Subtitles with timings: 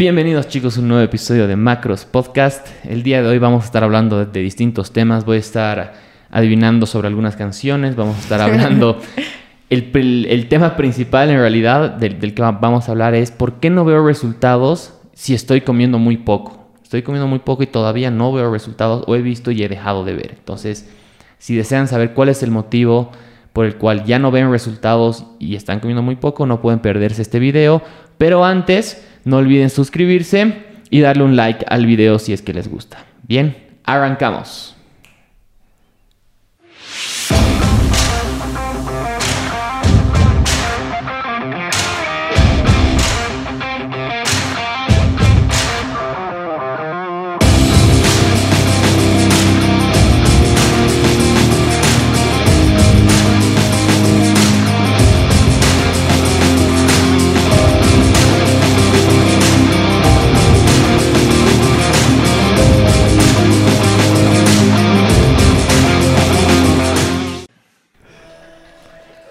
[0.00, 2.66] Bienvenidos chicos a un nuevo episodio de Macros Podcast.
[2.84, 5.24] El día de hoy vamos a estar hablando de, de distintos temas.
[5.24, 5.94] Voy a estar
[6.30, 7.96] adivinando sobre algunas canciones.
[7.96, 8.98] Vamos a estar hablando...
[9.70, 13.30] el, el- el tema principal en realidad del, del que va- vamos a hablar es
[13.30, 16.68] por qué no veo resultados si estoy comiendo muy poco.
[16.82, 20.04] Estoy comiendo muy poco y todavía no veo resultados o he visto y he dejado
[20.04, 20.34] de ver.
[20.36, 20.90] Entonces,
[21.38, 23.12] si desean saber cuál es el motivo
[23.54, 27.22] por el cual ya no ven resultados y están comiendo muy poco, no pueden perderse
[27.22, 27.80] este video.
[28.18, 30.54] Pero antes, no olviden suscribirse
[30.88, 33.04] y darle un like al video si es que les gusta.
[33.24, 34.76] Bien, arrancamos.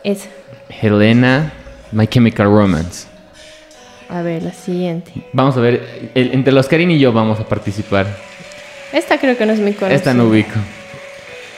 [0.06, 0.28] Esa.
[0.82, 1.52] Helena,
[1.92, 3.08] My Chemical Romance.
[4.08, 5.12] A ver, la siguiente.
[5.34, 8.06] Vamos a ver, el- entre los Karin y yo vamos a participar.
[8.94, 9.96] Esta creo que no es muy conocida.
[9.96, 10.54] Esta no ubico.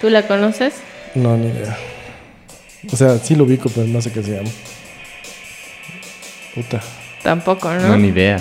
[0.02, 0.76] ¿Tú la conoces?
[1.14, 1.78] No, ni idea.
[2.92, 4.50] O sea, sí lo ubico, pero no sé qué se llama.
[6.56, 6.82] Puta.
[7.24, 7.80] Tampoco, ¿no?
[7.90, 8.38] No, ni idea.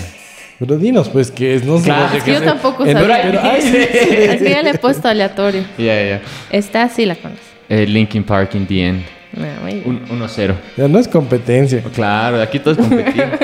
[0.59, 1.65] Pero dinos, pues, qué es.
[1.65, 1.85] No sé.
[1.85, 2.53] Claro, sé es qué que yo sea.
[2.53, 3.21] tampoco En- sabía.
[3.23, 5.63] Pero, ay, sí, que ya le he puesto aleatorio.
[5.77, 6.21] Ya, ya.
[6.49, 7.43] Esta sí la conoces.
[7.69, 9.03] Eh, Linkin Park in the end.
[9.35, 9.83] Ah, muy bien.
[10.09, 10.55] Un- 1-0.
[10.77, 11.81] Ya no es competencia.
[11.93, 13.27] Claro, aquí todo es competido.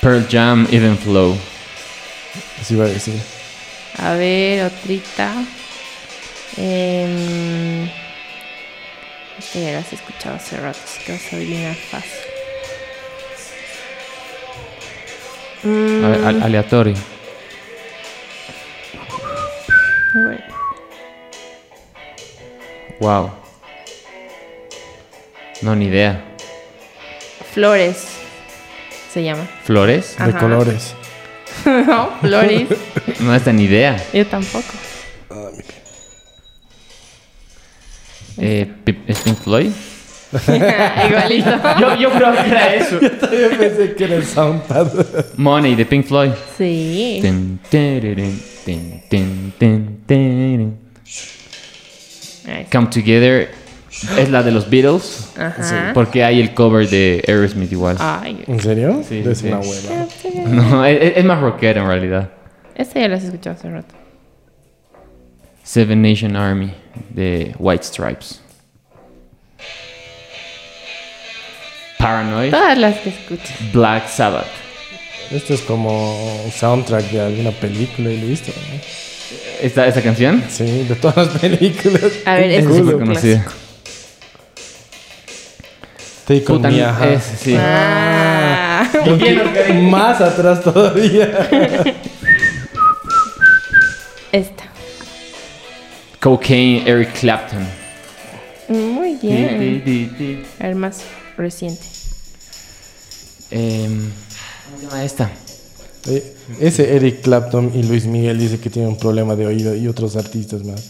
[0.00, 1.36] Pearl Jam, Even Flow.
[2.60, 3.14] Así va a decir.
[3.98, 5.32] A ver, otrita.
[6.56, 7.84] Em,
[9.38, 12.10] esta ya la has escuchado hace rato, así que vas a adivinar fácil.
[15.64, 16.94] Mm, A ver, al- aleatorio.
[23.00, 23.30] Wow.
[25.62, 26.24] No, ni idea.
[27.52, 28.06] Flores
[29.12, 29.48] se llama.
[29.64, 30.16] ¿Flores?
[30.18, 30.94] De colores.
[31.64, 32.68] no, Flores.
[33.20, 33.96] No está ni idea.
[34.12, 34.72] Yo tampoco.
[38.36, 38.68] Eh,
[39.06, 39.70] ¿Es Pink Floyd?
[41.08, 41.50] Igualito.
[41.80, 42.98] Yo, yo creo que era eso.
[42.98, 44.88] Todavía pensé que era el soundpad.
[45.36, 46.32] Money de Pink Floyd.
[46.58, 47.20] Sí.
[47.22, 47.44] Ahí
[52.70, 53.50] Come Together
[54.18, 55.30] es la de los Beatles.
[55.38, 55.92] Ajá.
[55.94, 57.96] Porque hay el cover de Aerosmith igual.
[58.00, 59.02] Ay, ¿En serio?
[59.08, 60.06] Sí, es sí, una hueva.
[60.46, 62.30] No, es, es más rockera en realidad.
[62.74, 63.94] esta ya la has escuchado hace rato.
[65.62, 66.74] Seven Nation Army
[67.10, 68.40] de White Stripes.
[71.98, 73.72] Paranoid, Todas las que escuchas.
[73.72, 74.46] Black Sabbath.
[75.30, 78.52] Esto es como un soundtrack de alguna película y listo.
[78.54, 78.80] ¿no?
[79.62, 80.42] ¿Esta, esta canción?
[80.50, 82.02] Sí, de todas las películas.
[82.24, 83.44] A ver, Es súper conocida.
[86.26, 87.12] Take on me, ajá.
[87.12, 87.54] es- sí.
[87.58, 88.88] Ah.
[89.90, 91.48] Más atrás todavía.
[94.32, 94.64] Esta.
[96.20, 97.66] Cocaine, Eric Clapton.
[98.68, 99.60] Muy bien.
[99.60, 100.42] di, di, di.
[100.58, 101.02] A ver, más
[101.36, 101.82] reciente.
[103.50, 104.10] Em,
[104.64, 105.30] ¿Cómo se llama esta?
[106.06, 109.88] Eh, Ese Eric Clapton y Luis Miguel dice que tiene un problema de oído y
[109.88, 110.80] otros artistas más.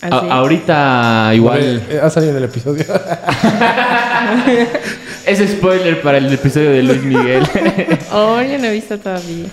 [0.00, 0.12] Así.
[0.14, 2.84] A- ahorita igual Eh, ha salido en el episodio.
[5.26, 7.42] es spoiler para el episodio de Luis Miguel.
[8.12, 9.46] Oh, yo no he visto todavía.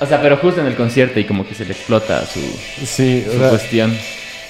[0.00, 2.40] o sea, pero justo en el concierto y como que se le explota su,
[2.86, 3.94] sí, o su sea, cuestión.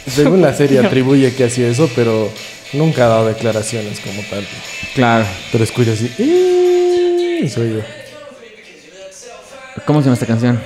[0.06, 2.30] según la serie atribuye que hacía eso, pero
[2.74, 4.46] nunca ha dado declaraciones como tal.
[4.94, 5.24] Claro.
[5.50, 6.08] Pero escucha así.
[6.18, 7.82] "Eh", su oído.
[9.86, 10.60] ¿Cómo se llama esta canción?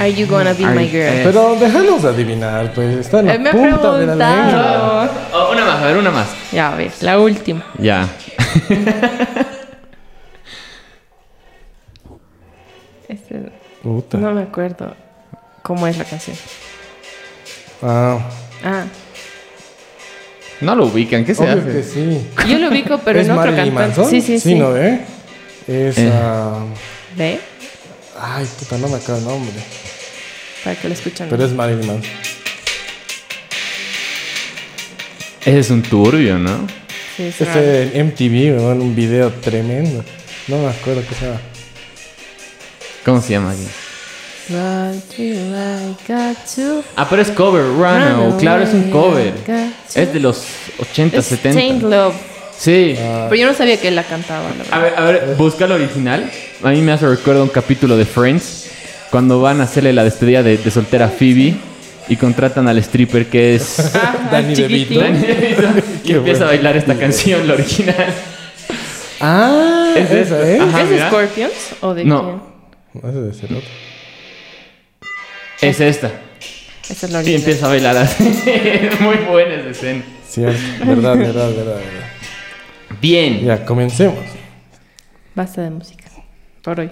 [0.00, 1.02] Are you gonna be Are my girl?
[1.02, 5.10] eh, Pero déjanos adivinar, pues está en la Eh, me ha punta de la lengua.
[5.32, 6.28] Oh, una más, a ver, una más.
[6.52, 7.64] Ya, a ver, la última.
[7.78, 8.08] Ya.
[13.08, 13.50] Este,
[13.82, 14.18] Puta.
[14.18, 14.94] no me acuerdo
[15.62, 16.36] cómo es la canción.
[17.82, 18.18] Ah,
[18.62, 18.84] Ah,
[20.60, 21.72] No lo ubican, ¿qué se obvio hace?
[21.72, 22.26] que sí.
[22.46, 24.00] yo lo ubico, pero ¿Es en otro Marilyn cantante.
[24.00, 24.10] Manson?
[24.10, 24.54] Sí, sí, sí.
[24.54, 25.00] ¿no ve?
[25.66, 25.96] Es.
[25.98, 26.12] Eh.
[26.12, 26.58] ah,
[27.16, 27.40] ¿Ve?
[28.20, 29.56] Ay, puta, no me acuerdo el nombre.
[30.64, 31.28] Para que lo escuchen.
[31.28, 32.10] Pero es Marilyn Manson.
[35.40, 36.66] Ese es un turbio, ¿no?
[37.16, 37.40] Sí, es.
[37.40, 40.04] Este en MTV, weón, un video tremendo.
[40.48, 41.40] No me acuerdo qué se llama.
[43.04, 43.66] ¿Cómo se llama aquí?
[46.96, 49.32] Ah, pero es cover, run claro, es un cover.
[49.94, 50.44] Es de los
[50.78, 51.50] 80, Es 70.
[51.52, 52.14] Stained Love.
[52.60, 52.94] Sí.
[52.94, 54.72] Pero yo no sabía que él la cantaba, la verdad.
[54.74, 56.30] A ver, a ver, busca el original.
[56.62, 58.66] A mí me hace recuerdo un capítulo de Friends
[59.10, 61.54] cuando van a hacerle la despedida de, de soltera a Phoebe
[62.08, 64.54] y contratan al stripper que es Ah, Danny.
[64.54, 65.00] DeVito.
[65.00, 65.62] Danny DeVito,
[66.04, 68.06] y Qué empieza a bailar esta canción, la original.
[69.20, 70.60] Ah, Es esa, de- ¿eh?
[70.60, 70.82] Ajá.
[70.82, 70.98] ¿Es de.
[71.06, 72.42] Scorpions o de No.
[72.92, 73.04] quién?
[73.10, 73.68] Ese debe ser otro.
[75.62, 76.10] Es esta.
[76.90, 77.40] Esa es la Y original.
[77.40, 78.24] empieza a bailar así.
[79.00, 80.02] Muy buena esa escena.
[80.28, 80.58] Cierto.
[80.84, 82.06] Verdad, verdad, verdad, verdad.
[83.00, 83.40] Bien.
[83.44, 84.18] Ya, comencemos.
[85.34, 86.04] Basta de música.
[86.62, 86.90] Por hoy.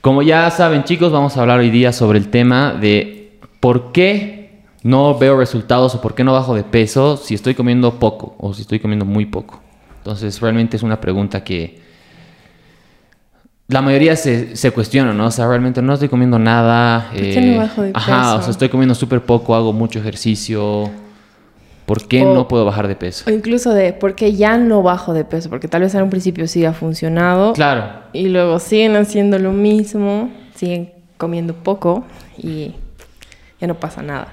[0.00, 4.60] Como ya saben, chicos, vamos a hablar hoy día sobre el tema de por qué
[4.82, 8.54] no veo resultados o por qué no bajo de peso si estoy comiendo poco o
[8.54, 9.60] si estoy comiendo muy poco.
[9.98, 11.80] Entonces, realmente es una pregunta que
[13.68, 15.26] la mayoría se, se cuestiona, ¿no?
[15.26, 17.08] O sea, realmente no estoy comiendo nada.
[17.12, 18.42] ¿Por qué no bajo de Ajá, o peso?
[18.44, 20.90] sea, estoy comiendo súper poco, hago mucho ejercicio.
[21.90, 23.24] ¿Por qué O- no puedo bajar de peso?
[23.28, 25.50] O incluso de por qué ya no bajo de peso.
[25.50, 27.52] Porque tal vez en un principio sí ha funcionado.
[27.52, 30.30] Claro, Y luego siguen haciendo lo mismo.
[30.54, 32.04] Siguen comiendo poco.
[32.38, 32.76] Y
[33.60, 34.28] ya no pasa nada.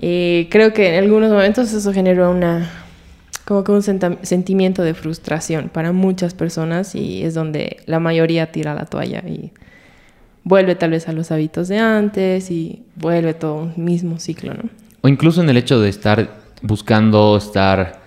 [0.00, 2.70] Y creo que en algunos momentos eso genera una...
[3.44, 6.94] Como que un sentimiento de frustración para muchas personas.
[6.94, 9.24] Y es donde la mayoría tira la toalla.
[9.26, 9.50] Y
[10.44, 12.48] vuelve tal vez a los hábitos de antes.
[12.52, 14.70] Y vuelve todo un mismo ciclo, ¿no?
[15.02, 18.00] O incluso en el hecho de estar buscando estar,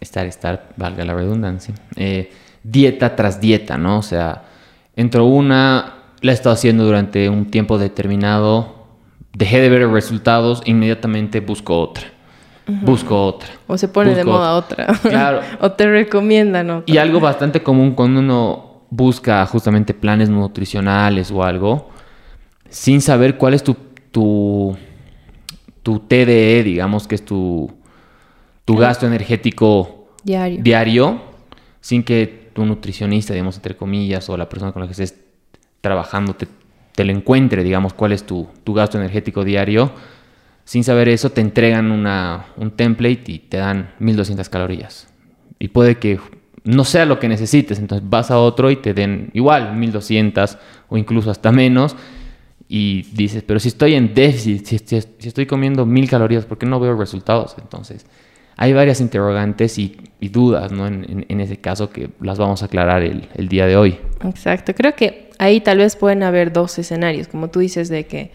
[0.00, 2.30] estar, estar, valga la redundancia, eh,
[2.62, 3.98] dieta tras dieta, ¿no?
[3.98, 4.44] O sea,
[4.96, 8.86] entro una, la he estado haciendo durante un tiempo determinado,
[9.32, 12.04] dejé de ver resultados, inmediatamente busco otra,
[12.66, 13.48] busco otra.
[13.66, 14.86] O se pone de moda otra.
[15.02, 15.40] Claro.
[15.60, 16.94] o te recomiendan otra.
[16.94, 21.90] Y algo bastante común cuando uno busca justamente planes nutricionales o algo,
[22.68, 23.74] sin saber cuál es tu,
[24.10, 24.76] tu,
[25.82, 27.70] tu TDE, digamos, que es tu,
[28.64, 30.62] tu gasto energético Diario.
[30.62, 31.22] diario,
[31.80, 35.18] sin que tu nutricionista, digamos, entre comillas, o la persona con la que estés
[35.80, 36.46] trabajando te,
[36.94, 39.90] te lo encuentre, digamos, cuál es tu, tu gasto energético diario.
[40.64, 45.08] Sin saber eso, te entregan una, un template y te dan 1200 calorías.
[45.58, 46.20] Y puede que
[46.64, 50.96] no sea lo que necesites, entonces vas a otro y te den igual 1200 o
[50.96, 51.96] incluso hasta menos.
[52.68, 56.58] Y dices, pero si estoy en déficit, si, si- si estoy comiendo 1000 calorías, ¿por
[56.58, 57.56] qué no veo resultados?
[57.60, 58.06] Entonces,
[58.62, 60.86] hay varias interrogantes y, y dudas ¿no?
[60.86, 63.98] en, en- en ese caso que las vamos a aclarar el, el día de hoy.
[64.24, 64.72] Exacto.
[64.74, 68.30] Creo que ahí tal vez pueden haber dos escenarios, como tú dices, de que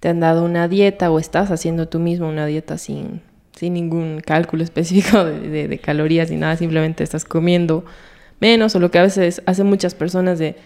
[0.00, 3.20] te han dado una dieta o estás haciendo tú mismo una dieta sin,
[3.52, 7.84] sin ningún cálculo específico de, de- de calorías ni nada, simplemente estás comiendo
[8.40, 10.56] menos o lo que a veces hacen muchas personas de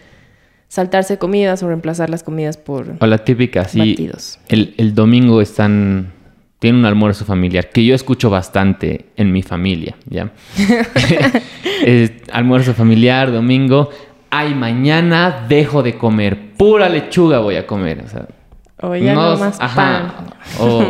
[0.68, 4.38] saltarse comidas o reemplazar las comidas por O la típica, sí, batidos.
[4.48, 6.12] el, el domingo están,
[6.60, 10.30] tiene un almuerzo familiar, que yo escucho bastante en mi familia, ¿ya?
[11.84, 13.88] Es almuerzo familiar, domingo,
[14.28, 18.28] ay, mañana dejo de comer, pura lechuga voy a comer, o sea,
[18.82, 20.12] O ya no, más pan.
[20.58, 20.84] O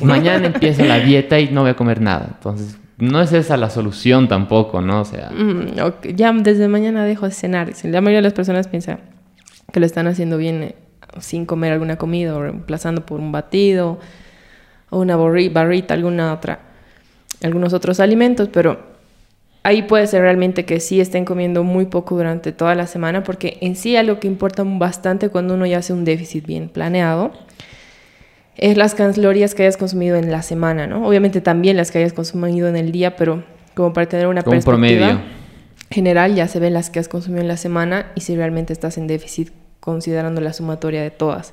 [0.00, 2.28] mañana empieza la dieta y no voy a comer nada.
[2.34, 5.00] Entonces, no es esa la solución tampoco, ¿no?
[5.00, 7.72] O sea, Mm, ya desde mañana dejo de cenar.
[7.84, 9.00] La mayoría de las personas piensan
[9.72, 10.74] que lo están haciendo bien eh,
[11.20, 13.98] sin comer alguna comida o reemplazando por un batido
[14.90, 16.60] o una barrita, alguna otra,
[17.42, 18.94] algunos otros alimentos, pero
[19.62, 23.58] ahí puede ser realmente que sí estén comiendo muy poco durante toda la semana, porque
[23.60, 27.32] en sí algo que importa bastante cuando uno ya hace un déficit bien planeado
[28.56, 31.06] es las calorías que hayas consumido en la semana, ¿no?
[31.06, 33.42] Obviamente también las que hayas consumido en el día, pero
[33.74, 35.20] como para tener una Como perspectiva promedio.
[35.90, 38.96] general ya se ven las que has consumido en la semana y si realmente estás
[38.96, 39.50] en déficit
[39.80, 41.52] considerando la sumatoria de todas.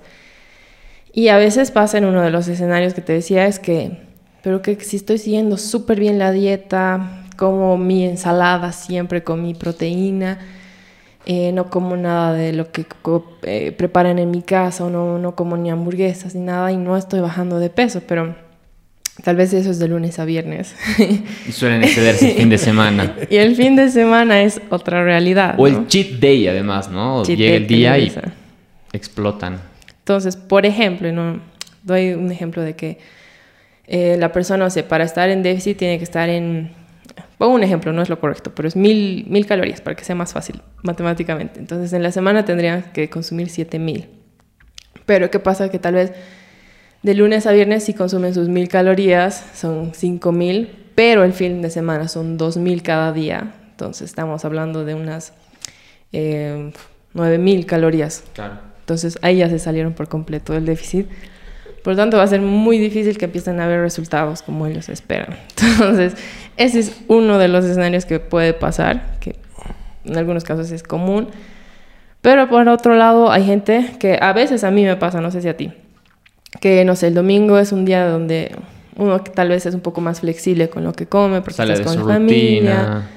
[1.14, 3.98] Y a veces pasa en uno de los escenarios que te decía es que,
[4.44, 9.54] pero que si estoy siguiendo súper bien la dieta, como mi ensalada siempre con mi
[9.54, 10.40] proteína,
[11.26, 12.86] eh, no como nada de lo que
[13.44, 16.96] eh, preparan en mi casa, o no, no como ni hamburguesas ni nada y no
[16.96, 18.36] estoy bajando de peso, pero
[19.24, 20.76] tal vez eso es de lunes a viernes.
[21.48, 23.16] y suelen excederse el fin de semana.
[23.30, 25.56] y el fin de semana es otra realidad.
[25.58, 25.80] O ¿no?
[25.80, 27.24] el cheat day, además, ¿no?
[27.24, 28.14] Cheat Llega day el día y
[28.94, 29.71] explotan.
[30.12, 31.40] Entonces, por ejemplo, no
[31.84, 32.98] doy un ejemplo de que
[33.88, 36.72] eh, la persona, o sea, para estar en déficit tiene que estar en,
[37.38, 40.14] pongo un ejemplo, no es lo correcto, pero es mil, mil calorías para que sea
[40.14, 41.62] más fácil matemáticamente.
[41.62, 44.10] Entonces, en la semana tendría que consumir siete mil.
[45.06, 45.72] Pero, ¿qué pasa?
[45.72, 46.12] Que tal vez
[47.04, 51.62] de lunes a viernes si consumen sus mil calorías, son cinco mil, pero el fin
[51.62, 53.54] de semana son dos mil cada día.
[53.72, 55.32] Entonces, estamos hablando de unas
[56.12, 56.74] eh,
[57.14, 58.71] nueve mil calorías Claro.
[58.92, 61.08] Entonces ahí ya se salieron por completo del déficit.
[61.82, 64.90] Por lo tanto, va a ser muy difícil que empiecen a ver resultados como ellos
[64.90, 65.38] esperan.
[65.62, 66.14] Entonces,
[66.58, 69.38] ese es uno de los escenarios que puede pasar, que
[70.04, 71.30] en algunos casos es común.
[72.22, 75.42] Pero por otro lado, hay gente que a veces a mí me pasa, no sé
[75.42, 75.72] si a ti,
[76.60, 78.54] que no sé, el domingo es un día donde
[78.98, 81.96] uno tal vez es un poco más flexible con lo que come, porque Sale estás
[81.96, 82.84] con la familia.
[82.84, 83.10] rutina.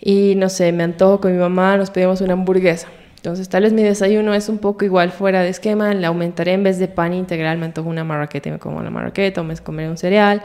[0.00, 2.88] Y no sé, me antojo con mi mamá, nos pedimos una hamburguesa.
[3.18, 6.62] Entonces, tal vez mi desayuno es un poco igual fuera de esquema, le aumentaré en
[6.62, 9.56] vez de pan integral, me antojo una marraqueta y me como la marraqueta, o me
[9.56, 10.40] comeré un cereal.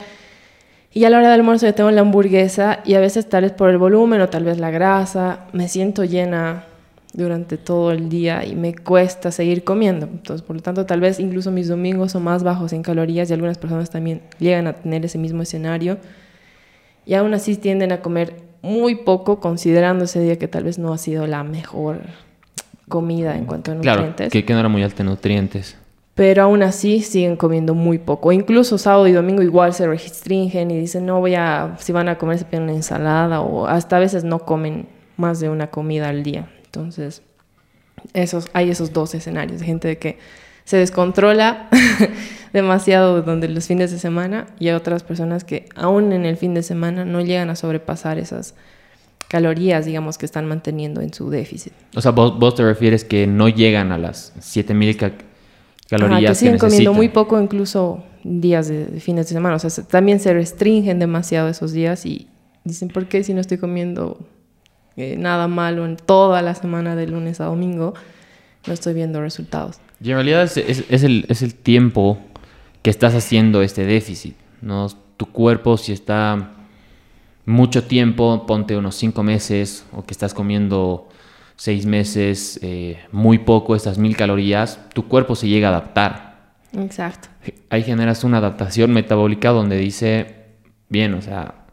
[0.91, 3.51] Y a la hora del almuerzo yo tengo la hamburguesa y a veces tal vez
[3.51, 6.65] por el volumen o tal vez la grasa, me siento llena
[7.13, 10.07] durante todo el día y me cuesta seguir comiendo.
[10.07, 13.33] Entonces, por lo tanto, tal vez incluso mis domingos son más bajos en calorías y
[13.33, 15.99] algunas personas también llegan a tener ese mismo escenario.
[17.05, 20.91] Y aún así tienden a comer muy poco considerando ese día que tal vez no
[20.91, 22.01] ha sido la mejor
[22.89, 24.31] comida en cuanto a Claro, nutrientes.
[24.31, 25.77] que, que no era muy alta en nutrientes.
[26.15, 28.31] Pero aún así siguen comiendo muy poco.
[28.31, 32.17] Incluso sábado y domingo igual se restringen y dicen, no voy a, si van a
[32.17, 34.87] comer se piden una ensalada o hasta a veces no comen
[35.17, 36.49] más de una comida al día.
[36.65, 37.23] Entonces,
[38.13, 40.19] esos, hay esos dos escenarios de gente de que
[40.65, 41.67] se descontrola
[42.53, 46.53] demasiado donde los fines de semana y hay otras personas que aún en el fin
[46.53, 48.55] de semana no llegan a sobrepasar esas
[49.27, 51.73] calorías, digamos, que están manteniendo en su déficit.
[51.95, 55.15] O sea, vos, vos te refieres que no llegan a las 7000 ca- Ajá,
[55.89, 56.95] calorías que siguen comiendo necesitan.
[56.95, 59.55] muy poco incluso días de, de fines de semana.
[59.55, 62.27] O sea, se- también se restringen demasiado esos días y
[62.63, 64.19] dicen, ¿por qué si no estoy comiendo
[64.95, 67.93] eh, nada malo en toda la semana de lunes a domingo,
[68.67, 69.77] no estoy viendo resultados?
[70.01, 72.17] Y en realidad es, es- es el, es el tiempo
[72.81, 74.87] que estás haciendo este déficit, ¿no?
[75.17, 76.52] Tu cuerpo, si está
[77.45, 81.09] mucho tiempo, ponte unos cinco meses, o que estás comiendo
[81.55, 86.53] seis meses, eh, muy poco, estas mil calorías, tu cuerpo se llega a adaptar.
[86.77, 87.29] Exacto.
[87.69, 90.45] Ahí generas una adaptación metabólica donde dice,
[90.89, 91.65] bien, o sea,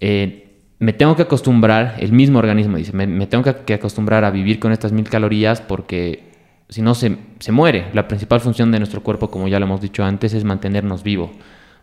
[0.00, 4.24] eh, me tengo que acostumbrar, el mismo organismo dice, me, me tengo que, que acostumbrar
[4.24, 6.32] a vivir con estas mil calorías porque
[6.68, 7.86] si no se, se muere.
[7.92, 11.30] La principal función de nuestro cuerpo, como ya lo hemos dicho antes, es mantenernos vivo.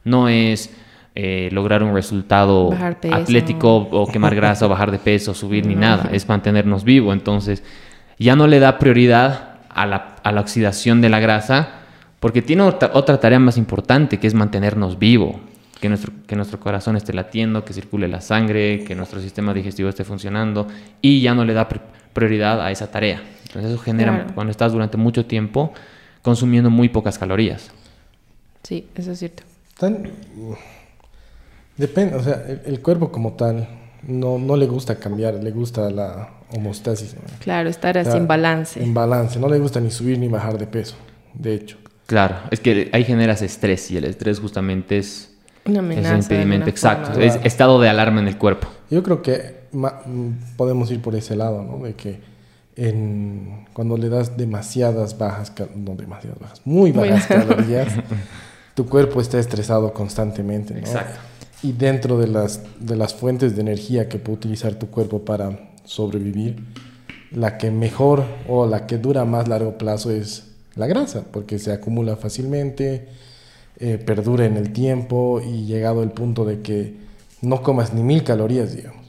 [0.04, 0.74] No es
[1.16, 2.72] eh, lograr un resultado
[3.12, 6.10] atlético o quemar grasa o bajar de peso, subir ni nada.
[6.12, 7.14] Es mantenernos vivo.
[7.14, 7.64] Entonces,
[8.18, 11.70] ya no le da prioridad a la, a la oxidación de la grasa
[12.20, 15.40] porque tiene otra, otra tarea más importante que es mantenernos vivo.
[15.80, 19.90] Que nuestro, que nuestro corazón esté latiendo, que circule la sangre, que nuestro sistema digestivo
[19.90, 20.68] esté funcionando
[21.02, 21.82] y ya no le da pri-
[22.14, 23.24] prioridad a esa tarea.
[23.48, 24.34] Entonces eso genera, Claro.
[24.36, 25.74] cuando estás durante mucho tiempo
[26.22, 27.72] consumiendo muy pocas calorías.
[28.62, 29.42] Sí, eso es cierto.
[29.80, 30.08] Tan-
[31.82, 33.68] Depende, o sea, el, el cuerpo como tal
[34.08, 37.16] no, no le gusta cambiar, le gusta la homostasis.
[37.16, 37.22] ¿no?
[37.40, 38.84] Claro, estar así O sea, en balance.
[38.84, 40.96] En balance, no le gusta ni subir ni bajar de peso,
[41.34, 41.78] de hecho.
[42.06, 45.34] Claro, es que ahí generas estrés y el estrés justamente es,
[45.66, 46.14] Una es amenaza.
[46.14, 48.68] un impedimento exacto, es estado de alarma en el cuerpo.
[48.90, 49.62] Yo creo que
[50.58, 51.84] podemos ir por ese lado, ¿no?
[51.84, 52.20] De que
[52.76, 57.26] en, cuando le das demasiadas bajas, no demasiadas bajas, muy bajas.
[57.28, 57.94] calorías,
[58.76, 60.80] tu cuerpo está estresado constantemente, ¿no?
[60.80, 61.31] Exacto.
[61.64, 65.72] Y dentro de las, de las fuentes de energía que puede utilizar tu cuerpo para
[65.86, 66.64] sobrevivir,
[67.32, 71.72] la que mejor o la que dura más largo plazo es la grasa, porque se
[71.72, 73.08] acumula fácilmente,
[73.80, 76.96] eh, perdura en el tiempo y llegado el punto de que
[77.42, 79.01] no comas ni mil calorías, digamos.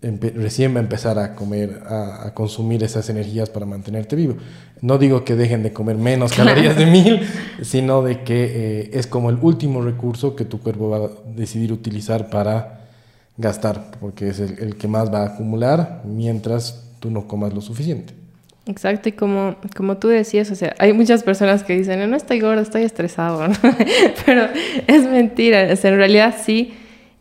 [0.00, 4.36] Recién va a empezar a comer, a, a consumir esas energías para mantenerte vivo.
[4.80, 7.26] No digo que dejen de comer menos calorías de mil,
[7.62, 11.72] sino de que eh, es como el último recurso que tu cuerpo va a decidir
[11.72, 12.86] utilizar para
[13.36, 17.60] gastar, porque es el, el que más va a acumular mientras tú no comas lo
[17.60, 18.14] suficiente.
[18.66, 22.38] Exacto, y como, como tú decías, o sea, hay muchas personas que dicen, no estoy
[22.38, 23.54] gordo, estoy estresado, ¿no?
[24.26, 24.46] pero
[24.86, 26.74] es mentira, o sea, en realidad sí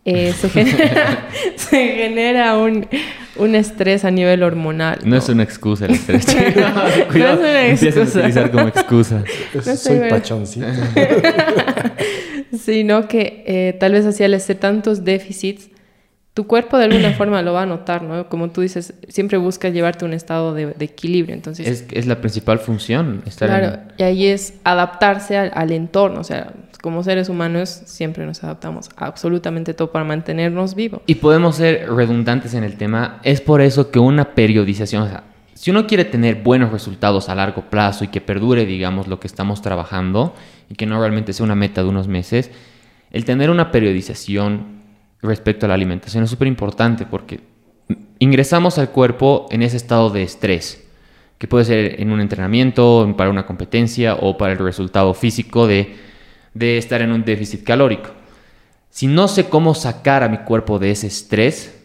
[0.08, 2.88] eh, se genera, se genera un,
[3.36, 5.00] un estrés a nivel hormonal.
[5.04, 6.26] No es una excusa el estrés.
[7.12, 9.24] Cuidado, No es una empiezas a utilizar como excusa.
[9.66, 10.66] No soy pachoncito.
[12.58, 15.70] sino que eh, tal vez así al hacer tantos déficits,
[16.34, 18.30] tu cuerpo de alguna forma lo va a notar, ¿no?
[18.30, 21.68] Como tú dices, siempre busca llevarte a un estado de, de equilibrio, entonces...
[21.68, 23.24] Es, es la principal función.
[23.26, 27.70] Estar Claro, en- y ahí es adaptarse al, al entorno, o sea, como seres humanos
[27.86, 31.02] siempre nos adaptamos a absolutamente todo para mantenernos vivos.
[31.06, 33.20] Y podemos ser redundantes en el tema.
[33.24, 37.36] Es por eso que una periodización, o sea, si uno quiere tener buenos resultados a
[37.36, 40.36] largo plazo y que perdure, digamos, lo que estamos trabajando
[40.70, 42.52] y que no realmente sea una meta de unos meses,
[43.12, 44.84] el tener una periodización
[45.22, 47.40] respecto a la alimentación es súper importante porque
[48.20, 50.84] ingresamos al cuerpo en ese estado de estrés.
[51.40, 55.96] que puede ser en un entrenamiento, para una competencia o para el resultado físico de,
[56.58, 58.12] de estar en un déficit calórico.
[58.90, 61.78] Si no sé cómo sacar a mi cuerpo de ese estrés,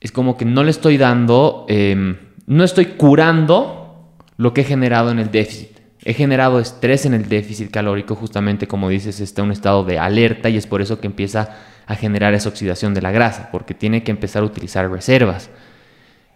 [0.00, 2.16] es como que no le estoy dando, em,
[2.46, 5.78] no estoy curando lo que he generado en el déficit.
[6.02, 10.48] He generado estrés en el déficit calórico, justamente como dices, está un estado de alerta
[10.48, 14.02] y es por eso que empieza a generar esa oxidación de la grasa, porque tiene
[14.02, 15.50] que empezar a utilizar reservas.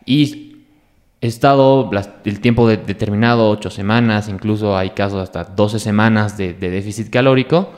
[0.05, 0.54] Y
[1.29, 1.91] estado
[2.25, 7.71] el tiempo determinado, 8 semanas, incluso hay casos hasta 12 semanas de, de déficit calórico.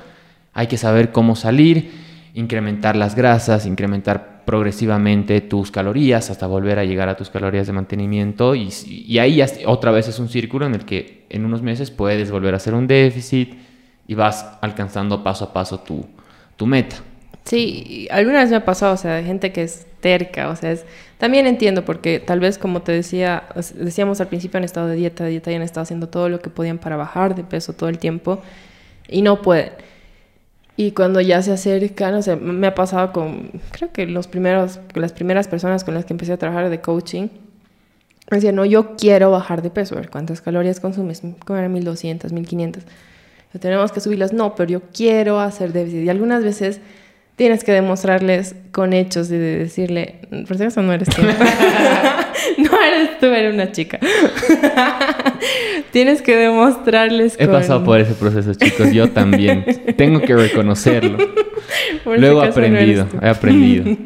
[0.53, 1.93] Hay que saber cómo salir,
[2.35, 7.73] incrementar las grasas, incrementar progresivamente tus calorías hasta volver a llegar a tus calorías de
[7.73, 12.31] mantenimiento y, ahí otra vez es un círculo en el que en unos meses puedes
[12.31, 13.55] volver a hacer un déficit
[14.07, 16.97] y vas alcanzando paso a paso tu, meta.
[17.45, 20.87] Sí, alguna vez me ha pasado, o sea, gente que es terca, o sea, es,
[21.19, 23.45] también entiendo porque tal vez como te decía,
[23.75, 26.51] decíamos al principio han estado de dieta, dieta y han estado haciendo todo lo que
[26.51, 28.41] podían para bajar de peso todo el tiempo
[29.09, 29.73] y no pueden.
[30.77, 34.79] Y cuando ya se acercan, o sea, me ha pasado con, creo que los primeros,
[34.95, 37.29] las primeras personas con las que empecé a trabajar de coaching,
[38.31, 41.23] me decían, no, yo quiero bajar de peso, a ver, ¿cuántas calorías consumes?
[41.47, 42.85] Como eran 1200, 1500.
[43.61, 46.05] Tenemos que subirlas, no, pero yo quiero hacer déficit.
[46.05, 46.81] Y algunas veces
[47.37, 51.23] tienes que demostrarles con hechos y de decirle, por si acaso no eres tú.
[52.59, 54.01] no eres tú, eres una chica.
[55.93, 57.37] tienes que demostrarles.
[57.39, 59.65] He pasado por ese proceso, chicos, yo también.
[59.97, 61.19] Tengo que reconocerlo.
[62.07, 63.97] Luego he aprendido, he aprendido.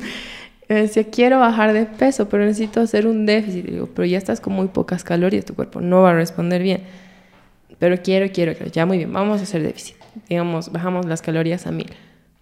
[0.68, 3.64] decía, quiero bajar de peso, pero necesito hacer un déficit.
[3.64, 6.82] Digo, pero ya estás con muy pocas calorías, tu cuerpo no va a responder bien.
[7.78, 8.72] Pero quiero, quiero, quiero.
[8.72, 9.96] Ya muy bien, vamos a hacer déficit.
[10.28, 11.90] Digamos, bajamos las calorías a mil.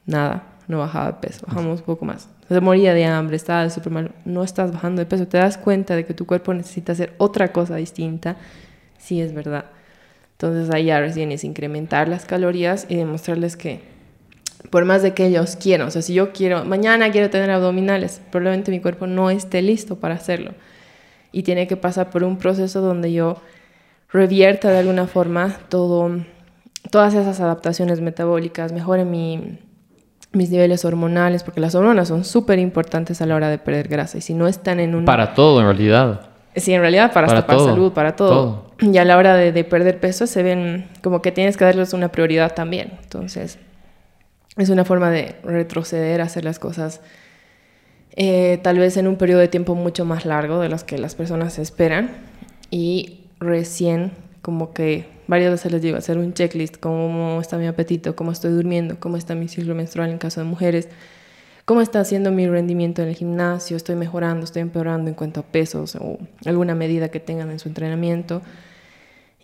[0.06, 2.28] Nada, no bajaba de peso, bajamos un poco más.
[2.48, 4.12] Se moría de hambre, estaba súper mal.
[4.24, 7.52] No estás bajando de peso, te das cuenta de que tu cuerpo necesita hacer otra
[7.52, 8.36] cosa distinta.
[8.98, 9.66] Sí, es verdad.
[10.32, 13.80] Entonces ahí ya recién es incrementar las calorías y demostrarles que
[14.70, 18.20] por más de que ellos quieran, o sea, si yo quiero, mañana quiero tener abdominales,
[18.30, 20.52] probablemente mi cuerpo no esté listo para hacerlo.
[21.32, 23.40] Y tiene que pasar por un proceso donde yo
[24.10, 26.10] revierta de alguna forma todo,
[26.90, 29.58] todas esas adaptaciones metabólicas, mejore mi,
[30.32, 34.18] mis niveles hormonales, porque las hormonas son súper importantes a la hora de perder grasa.
[34.18, 35.04] Y si no están en un...
[35.04, 36.28] Para todo, en realidad.
[36.56, 38.72] Sí, en realidad para, para hasta salud, para todo.
[38.80, 42.08] Y a la hora de, perder peso se ven como que tienes que darles una
[42.10, 42.98] prioridad también.
[43.02, 43.58] Entonces,
[44.56, 47.00] es una forma de retroceder, hacer las cosas
[48.16, 51.14] eh, tal vez en un periodo de tiempo mucho más largo de los que las
[51.14, 52.10] personas esperan.
[52.70, 54.12] Y recién
[54.42, 58.50] como que varias veces les digo, hacer un checklist, cómo está mi apetito, cómo estoy
[58.50, 60.88] durmiendo, cómo está mi ciclo menstrual en caso de mujeres,
[61.64, 65.42] cómo está haciendo mi rendimiento en el gimnasio, estoy mejorando, estoy empeorando en cuanto a
[65.44, 68.42] pesos o alguna medida que tengan en su entrenamiento.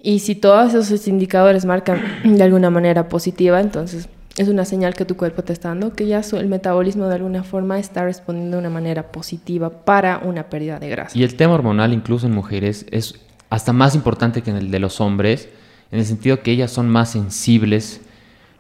[0.03, 5.05] Y si todos esos indicadores marcan de alguna manera positiva, entonces es una señal que
[5.05, 8.63] tu cuerpo te está dando que ya el metabolismo de alguna forma está respondiendo de
[8.63, 11.17] una manera positiva para una pérdida de grasa.
[11.17, 13.21] Y el tema hormonal incluso en mujeres es
[13.51, 15.49] hasta más importante que en el de los hombres,
[15.91, 18.01] en el sentido que ellas son más sensibles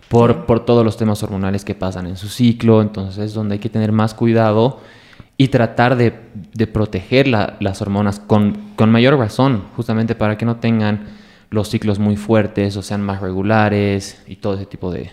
[0.08, 3.58] por, por todos los temas hormonales que pasan en su ciclo, entonces es donde hay
[3.58, 4.80] que tener más cuidado
[5.36, 6.14] y tratar de,
[6.52, 11.06] de proteger las hormonas con, con, mayor razón, justamente para que no tengan
[11.50, 15.10] los ciclos muy fuertes o sean más regulares y todo ese tipo de,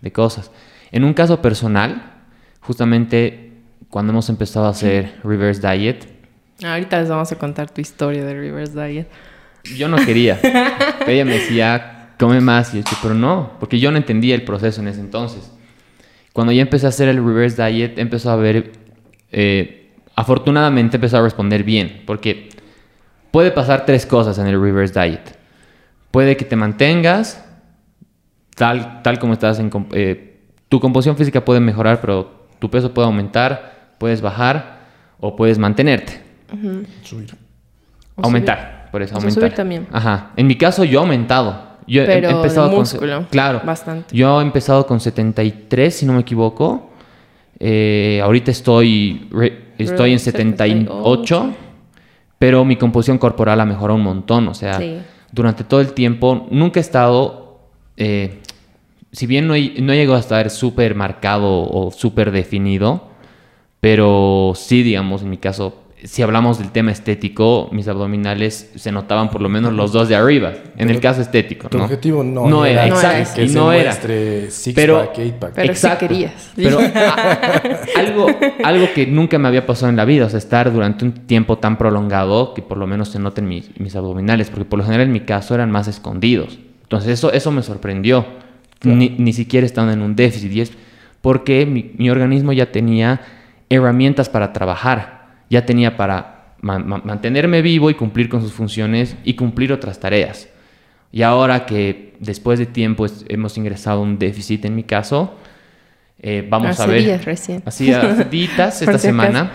[0.00, 0.50] de cosas.
[0.90, 2.22] En un caso personal,
[2.60, 3.52] justamente
[3.88, 6.12] cuando hemos empezado a hacer reverse diet,
[6.64, 9.08] Ahorita les vamos a contar tu historia de reverse diet.
[9.64, 10.40] Yo no quería.
[11.06, 12.74] ella me decía, come más.
[12.74, 15.50] Y yo, pero no, porque yo no entendía el proceso en ese entonces.
[16.32, 18.72] Cuando ya empecé a hacer el reverse diet, empezó a ver,
[19.30, 22.48] eh, afortunadamente empezó a responder bien, porque
[23.30, 25.38] puede pasar tres cosas en el reverse diet.
[26.10, 27.44] Puede que te mantengas
[28.54, 29.70] tal, tal como estás en...
[29.92, 30.28] Eh,
[30.68, 34.80] tu composición física puede mejorar, pero tu peso puede aumentar, puedes bajar
[35.20, 36.22] o puedes mantenerte.
[37.02, 37.34] Subir.
[38.16, 39.42] Aumentar por eso aumentar.
[39.42, 39.88] subir también.
[39.90, 40.30] Ajá.
[40.36, 41.72] En mi caso yo he aumentado.
[41.88, 43.60] Yo he empezado con claro.
[43.64, 44.14] Bastante.
[44.14, 46.90] Yo he empezado con 73, si no me equivoco.
[47.58, 49.28] Eh, ahorita estoy
[49.78, 51.54] estoy en 78,
[52.38, 54.80] pero mi composición corporal ha mejorado un montón, o sea,
[55.32, 57.42] durante todo el tiempo nunca he estado
[57.96, 58.40] eh,
[59.12, 63.08] si bien no, he, no llegado a estar súper marcado o súper definido,
[63.80, 69.30] pero sí, digamos, en mi caso, si hablamos del tema estético, mis abdominales se notaban
[69.30, 71.68] por lo menos los dos de arriba, en el caso estético.
[71.68, 71.84] Tu ¿no?
[71.84, 73.92] objetivo no, No era, No exacto, que y se no era.
[73.92, 75.52] six Pero- pack, eight pack.
[75.54, 76.52] Pero sí querías.
[76.56, 77.60] Pero a-
[77.96, 78.26] algo,
[78.64, 81.58] algo que nunca me había pasado en la vida, o sea, estar durante un tiempo
[81.58, 85.06] tan prolongado que por lo menos se noten mis, mis abdominales, porque por lo general
[85.06, 86.58] en mi caso eran más escondidos.
[86.82, 88.26] Entonces eso, eso me sorprendió,
[88.82, 90.72] ni, ni siquiera estando en un déficit, y es
[91.20, 93.20] porque mi, mi organismo ya tenía
[93.70, 95.21] herramientas para trabajar,
[95.52, 100.00] ya tenía para ma- ma- mantenerme vivo y cumplir con sus funciones y cumplir otras
[100.00, 100.48] tareas.
[101.12, 105.34] Y ahora que después de tiempo hemos ingresado un déficit en mi caso,
[106.18, 107.02] eh, vamos Hace a ver.
[107.02, 107.62] días recién.
[107.66, 107.92] Así,
[108.30, 109.52] días esta semana.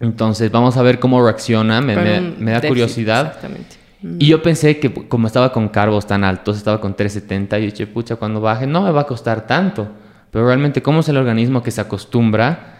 [0.00, 1.80] Entonces, vamos a ver cómo reacciona.
[1.80, 3.26] Me, me- da déficit, curiosidad.
[3.26, 3.76] Exactamente.
[4.18, 7.86] Y yo pensé que como estaba con cargos tan altos, estaba con 370, y dije,
[7.86, 9.88] pucha, cuando baje no me va a costar tanto.
[10.32, 12.71] Pero realmente, ¿cómo es el organismo que se acostumbra?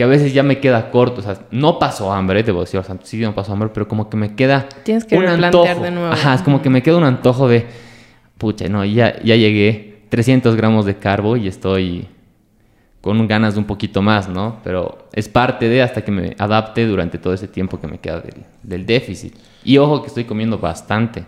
[0.00, 1.20] Que a veces ya me queda corto.
[1.20, 2.80] O sea, no paso hambre, debo decir.
[2.80, 5.82] O sea, sí no paso hambre, pero como que me queda Tienes que un antojo.
[5.82, 6.10] de nuevo.
[6.10, 7.66] Ajá, es como que me queda un antojo de,
[8.38, 12.08] pucha, no, ya, ya llegué 300 gramos de carbo y estoy
[13.02, 14.60] con ganas de un poquito más, ¿no?
[14.64, 18.20] Pero es parte de hasta que me adapte durante todo ese tiempo que me queda
[18.20, 19.34] del, del déficit.
[19.64, 21.26] Y ojo que estoy comiendo bastante.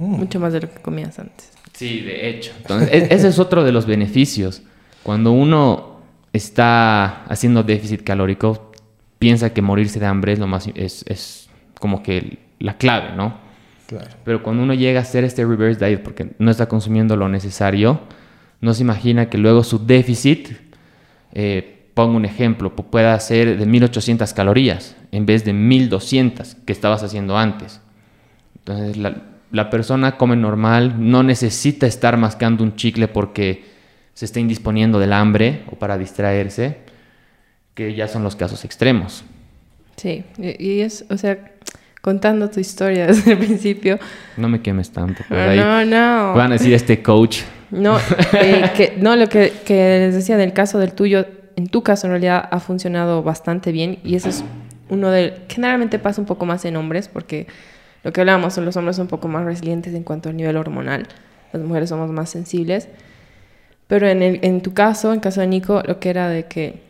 [0.00, 1.48] Mucho más de lo que comías antes.
[1.72, 2.50] Sí, de hecho.
[2.58, 4.62] Entonces, ese es otro de los beneficios.
[5.04, 5.93] Cuando uno
[6.34, 8.72] está haciendo déficit calórico,
[9.18, 11.48] piensa que morirse de hambre es lo más es, es
[11.80, 13.38] como que la clave, ¿no?
[13.86, 14.10] Claro.
[14.24, 18.00] Pero cuando uno llega a hacer este reverse diet porque no está consumiendo lo necesario,
[18.60, 20.48] no se imagina que luego su déficit,
[21.32, 26.72] eh, pongo un ejemplo, pu- pueda ser de 1800 calorías en vez de 1200 que
[26.72, 27.80] estabas haciendo antes.
[28.56, 33.72] Entonces la, la persona come normal, no necesita estar mascando un chicle porque
[34.14, 36.78] se está indisponiendo del hambre o para distraerse,
[37.74, 39.24] que ya son los casos extremos.
[39.96, 41.52] Sí, y es, o sea,
[42.00, 43.98] contando tu historia desde el principio.
[44.36, 45.24] No me quemes tanto.
[45.30, 46.34] Ah, ahí no, no.
[46.34, 47.40] Van a decir este coach.
[47.70, 47.98] No,
[48.40, 52.06] eh, que, no, lo que, que les decía del caso del tuyo, en tu caso
[52.06, 54.44] en realidad ha funcionado bastante bien y eso es
[54.88, 55.42] uno de...
[55.48, 57.48] Generalmente pasa un poco más en hombres porque
[58.04, 61.08] lo que hablábamos, los hombres son un poco más resilientes en cuanto al nivel hormonal,
[61.52, 62.88] las mujeres somos más sensibles.
[63.86, 66.82] Pero en, el, en tu caso, en caso de Nico, lo que era de que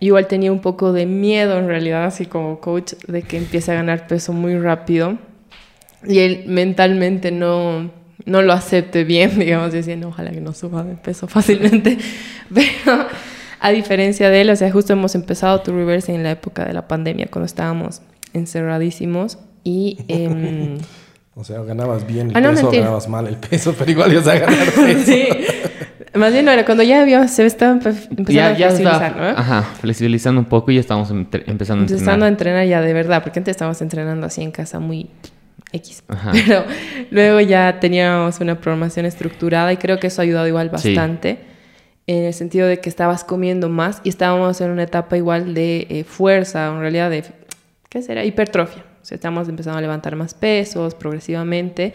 [0.00, 3.74] igual tenía un poco de miedo en realidad, así como coach, de que empiece a
[3.74, 5.16] ganar peso muy rápido
[6.06, 7.90] y él mentalmente no,
[8.26, 11.96] no lo acepte bien, digamos, diciendo, ojalá que no suba de peso fácilmente.
[12.54, 13.06] Pero
[13.60, 16.72] a diferencia de él, o sea, justo hemos empezado tu reverse en la época de
[16.72, 18.02] la pandemia, cuando estábamos
[18.34, 19.98] encerradísimos y...
[20.08, 20.78] em,
[21.34, 22.82] O sea, ganabas bien el Ah, no, peso, mentira.
[22.82, 25.02] ganabas mal el peso, pero igual ibas a ganar peso.
[25.06, 25.28] sí.
[26.14, 29.38] Más bien, no, era cuando ya había, se estaba empe- empezando a flexibilizar, está, ¿no?
[29.38, 32.28] ajá, flexibilizando un poco y ya entre- empezando a Empezando a entrenar.
[32.28, 35.08] entrenar ya de verdad, porque antes estábamos entrenando así en casa muy
[35.72, 36.02] X.
[36.08, 36.32] Ajá.
[36.32, 36.64] Pero
[37.10, 40.94] luego ya teníamos una programación estructurada y creo que eso ha ayudado igual Sí.
[40.94, 41.38] bastante.
[42.06, 45.86] En el sentido de que estabas comiendo más y estábamos en una etapa igual de
[45.88, 47.24] eh, fuerza, en realidad de,
[47.88, 48.24] ¿qué será?
[48.24, 48.82] Hipertrofia.
[49.00, 51.94] O sea, estamos empezando a levantar más pesos progresivamente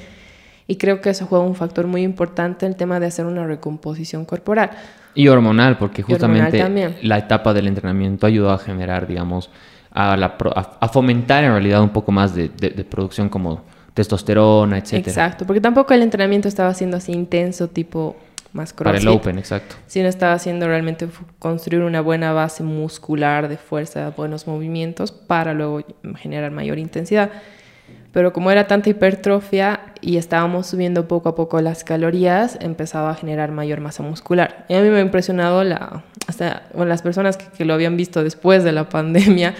[0.67, 3.45] y creo que eso juega un factor muy importante en el tema de hacer una
[3.47, 4.71] recomposición corporal.
[5.15, 6.95] Y hormonal, porque hormonal justamente también.
[7.01, 9.49] la etapa del entrenamiento ayudó a generar, digamos,
[9.91, 13.63] a, la a, a fomentar en realidad un poco más de, de- de producción como
[13.93, 15.09] testosterona, etcétera.
[15.09, 18.15] Exacto, porque tampoco el entrenamiento estaba siendo así intenso, tipo
[18.53, 19.19] más Para el crossfit.
[19.21, 19.75] Open, exacto.
[19.87, 21.07] sino estaba haciendo realmente
[21.39, 25.81] construir una buena base muscular de fuerza, buenos movimientos para luego
[26.17, 27.31] generar mayor intensidad.
[28.17, 33.13] Pero como era tanta hipertrofia y estábamos subiendo poco a poco las calorías, empezaba a
[33.13, 34.65] generar mayor masa muscular.
[34.69, 37.95] Y a mí me ha impresionado la, hasta bueno, las personas que, que lo habían
[37.95, 39.53] visto después de la pandemia,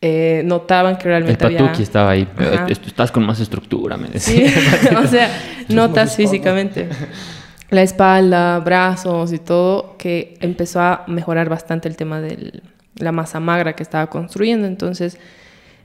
[0.00, 1.58] eh, notaban que El realmente había...
[1.58, 2.26] Patuki estaba ahí.
[2.36, 2.66] Ajá.
[2.68, 4.50] "Eh, Estás con más estructura, me decía.
[4.50, 5.30] Sí, o sea,
[5.68, 6.88] notas físicamente.
[7.70, 12.60] La espalda, brazos y todo, que empezó a mejorar bastante el tema de
[12.96, 14.66] la masa magra que estaba construyendo.
[14.66, 15.16] Entonces,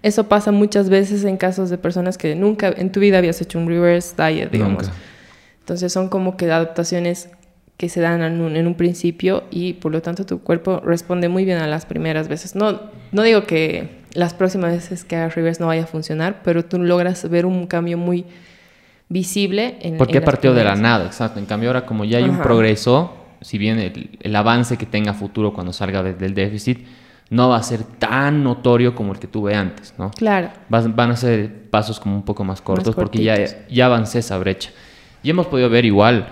[0.04, 3.58] eso pasa muchas veces en casos de personas que nunca en tu vida habías hecho
[3.58, 4.84] un reverse diet, digamos.
[4.84, 4.98] Nunca.
[5.62, 7.30] Entonces, son como que adaptaciones
[7.78, 11.28] que se dan en un, en un principio y por lo tanto tu cuerpo responde
[11.30, 12.54] muy bien a las primeras veces.
[12.56, 16.64] No, no digo que las próximas veces que hagas reverse no vaya a funcionar, pero
[16.66, 18.26] tú logras ver un cambio muy
[19.10, 21.40] visible en Porque en partió de la nada, exacto.
[21.40, 25.14] En cambio, ahora como ya hay un progreso, si bien el, el avance que tenga
[25.14, 26.86] futuro cuando salga de- del déficit,
[27.34, 30.12] no va a ser tan notorio como el que tuve antes, ¿no?
[30.12, 30.50] Claro.
[30.70, 33.36] Vas- van a ser pasos como un poco más cortos porque ya,
[33.70, 34.72] ya avancé esa brecha.
[35.24, 36.28] Y hemos podido ver igual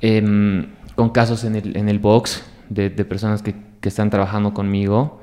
[0.00, 4.52] em, con casos en el, en el box de, de personas que, que están trabajando
[4.52, 5.20] conmigo.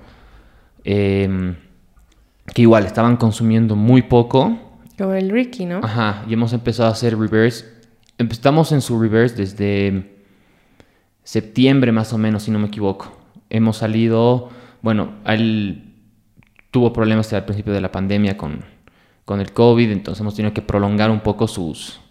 [0.84, 1.56] em,
[2.54, 4.58] que igual estaban consumiendo muy poco.
[4.98, 5.80] Como el Ricky, ¿no?
[5.82, 7.66] Ajá, y hemos empezado a hacer reverse.
[8.18, 10.12] Estamos en su reverse desde
[11.24, 13.12] septiembre más o menos, si no me equivoco.
[13.50, 14.50] Hemos salido,
[14.84, 15.94] bueno, él
[16.70, 18.64] tuvo problemas al principio de la pandemia con,
[19.26, 22.02] con el COVID, entonces hemos tenido que prolongar un poco sus,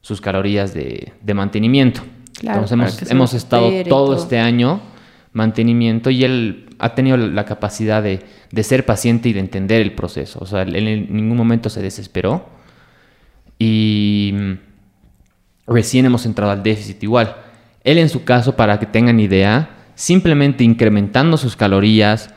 [0.00, 2.00] sus calorías de, de mantenimiento.
[2.38, 4.14] Claro, entonces hemos, hemos estado todo.
[4.14, 4.80] este año
[5.32, 9.92] mantenimiento y él ha tenido la capacidad de, de ser paciente y de entender el
[9.92, 10.38] proceso.
[10.40, 12.48] O sea, él en ningún momento se desesperó
[13.58, 14.52] y mm,
[15.66, 17.36] recién hemos entrado al déficit igual.
[17.82, 22.30] Él en su caso, para que tengan idea, simplemente incrementando sus calorías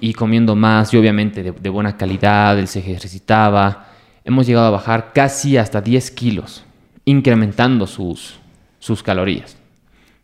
[0.00, 3.88] y comiendo más y obviamente de, de buena calidad, él se ejercitaba,
[4.24, 6.64] hemos llegado a bajar casi hasta 10 kilos,
[7.04, 8.38] incrementando sus,
[8.78, 9.58] sus calorías.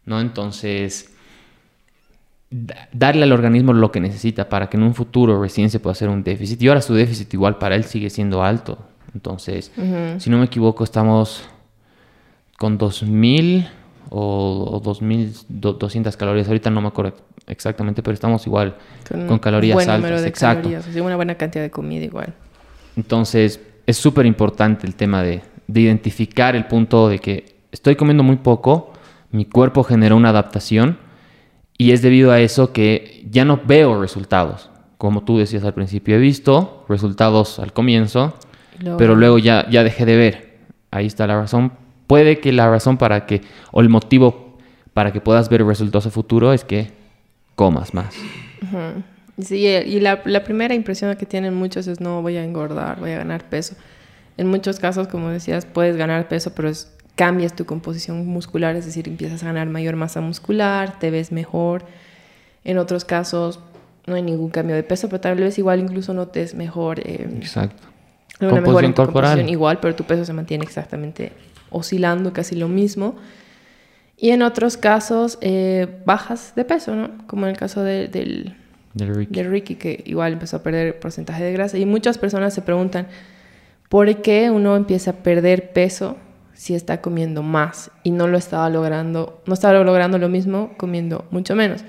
[0.07, 0.19] ¿no?
[0.23, 1.13] Entonces,
[2.51, 5.93] da- darle al organismo lo que necesita para que en un futuro recién se pueda
[5.93, 6.63] hacer un déficit.
[6.63, 8.79] Y ahora su déficit igual para él sigue siendo alto.
[9.15, 9.73] Entonces,
[10.19, 11.45] si no me equivoco, estamos
[12.57, 13.69] con 2000
[14.11, 16.49] o, o 2200 calorías.
[16.49, 17.15] Ahorita no me acuerdo
[17.47, 18.77] exactamente, pero estamos igual
[19.29, 20.01] con, calorías buen altas.
[20.03, 20.63] número de Exacto.
[20.63, 22.35] calorías, o sea, una buena cantidad de comida igual.
[22.97, 28.23] Entonces, es súper importante el tema de, de identificar el punto de que estoy comiendo
[28.23, 28.93] muy poco,
[29.31, 30.99] mi cuerpo generó una adaptación
[31.77, 34.71] y es debido a eso que ya no veo resultados.
[34.97, 38.35] Como tú decías al principio, he visto resultados al comienzo,
[38.81, 40.49] luego- pero luego ya, ya dejé de ver.
[40.91, 41.73] Ahí está la razón.
[42.09, 44.59] Puede que la razón para que, o el motivo
[44.95, 46.91] para que puedas ver resultados a futuro es que
[47.55, 48.13] comas más.
[49.41, 53.13] Sí, y la, la primera impresión que tienen muchos es no voy a engordar, voy
[53.13, 53.77] a ganar peso.
[54.37, 58.87] En muchos casos, como decías, puedes ganar peso, pero es, cambias tu composición muscular, es
[58.87, 61.85] decir, empiezas a ganar mayor masa muscular, te ves mejor.
[62.65, 63.61] En otros casos
[64.07, 67.83] no hay ningún cambio de peso, pero tal vez igual incluso notes mejor, eh, Exacto.
[68.41, 69.31] una mejora Composición en tu corporal.
[69.31, 71.33] composición igual, pero tu peso se mantiene exactamente
[71.71, 73.17] oscilando casi lo mismo.
[74.17, 77.11] Y en otros casos eh, bajas de peso, ¿no?
[77.27, 78.57] Como en el caso de- del,
[78.95, 79.35] Del Ricky.
[79.35, 81.79] de Ricky, que igual empezó a perder porcentaje de grasa.
[81.79, 83.07] Y muchas personas se preguntan,
[83.89, 86.17] ¿por qué uno empieza a perder peso
[86.53, 91.25] si está comiendo más y no lo estaba logrando, no estaba logrando lo mismo comiendo
[91.31, 91.85] mucho menos?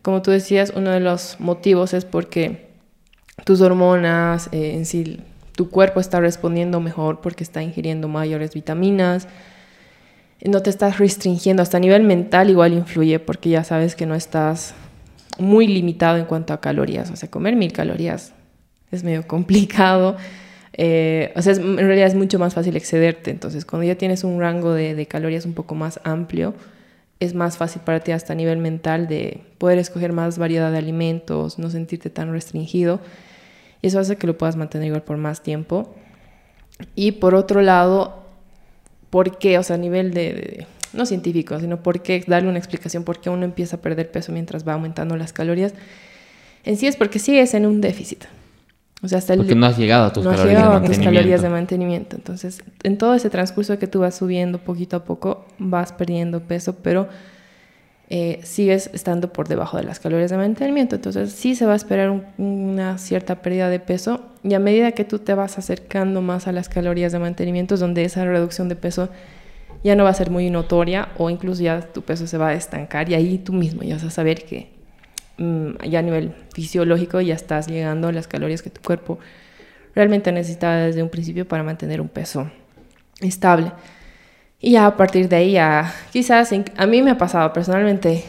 [0.00, 2.68] Como tú decías, uno de los motivos es porque
[3.44, 5.20] tus hormonas, eh, en sí,
[5.56, 9.26] tu cuerpo está respondiendo mejor porque está ingiriendo mayores vitaminas,
[10.44, 14.14] no te estás restringiendo, hasta a nivel mental igual influye porque ya sabes que no
[14.14, 14.74] estás
[15.38, 18.32] muy limitado en cuanto a calorías, o sea, comer mil calorías
[18.92, 20.16] es medio complicado,
[20.74, 24.24] eh, o sea, es- en realidad es mucho más fácil excederte, entonces cuando ya tienes
[24.24, 26.54] un rango de, de calorías un poco más amplio,
[27.18, 30.76] es más fácil para ti hasta a nivel mental de poder escoger más variedad de
[30.76, 33.00] alimentos, no sentirte tan restringido,
[33.86, 35.94] eso hace que lo puedas mantener igual por más tiempo.
[36.94, 38.22] Y por otro lado,
[39.10, 39.58] ¿por qué?
[39.58, 43.20] O sea, a nivel de, de- no científico, sino por qué darle una explicación por
[43.20, 45.74] qué uno empieza a perder peso mientras va aumentando las calorías.
[46.64, 48.24] En sí es porque sigues en un déficit.
[49.02, 50.88] O sea, hasta el Porque no has llegado a tus no has llegado de a
[50.88, 52.16] tus calorías de mantenimiento.
[52.16, 56.76] Entonces, en todo ese transcurso que tú vas subiendo poquito a poco, vas perdiendo peso,
[56.82, 57.08] pero
[58.08, 60.94] eh, sigues estando por debajo de las calorías de mantenimiento.
[60.96, 64.92] Entonces, sí se va a esperar un- una cierta pérdida de peso y a medida
[64.92, 68.76] que tú te vas acercando más a las calorías de mantenimiento, donde esa reducción de
[68.76, 69.08] peso
[69.82, 72.54] ya no va a ser muy notoria o incluso ya tu peso se va a
[72.54, 74.68] estancar y ahí tú mismo ya vas a saber que
[75.38, 79.18] mm, ya a nivel fisiológico ya estás llegando a las calorías que tu cuerpo
[79.94, 82.50] realmente necesitaba desde un principio para mantener un peso
[83.20, 83.72] estable.
[84.60, 88.24] Y ya a partir de ahí, ya quizás a mí me ha pasado personalmente,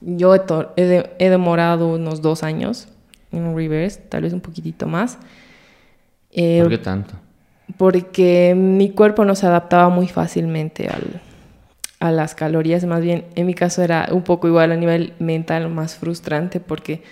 [0.00, 2.88] yo he, to- he de- he demorado unos dos años
[3.32, 5.18] en un reverse, tal vez un poquitito más.
[6.32, 7.14] Eh, ¿Por qué tanto?
[7.76, 11.20] porque mi cuerpo no se adaptaba muy fácilmente al,
[12.00, 15.68] a las calorías, más bien en mi caso era un poco igual a nivel mental
[15.68, 17.02] más frustrante porque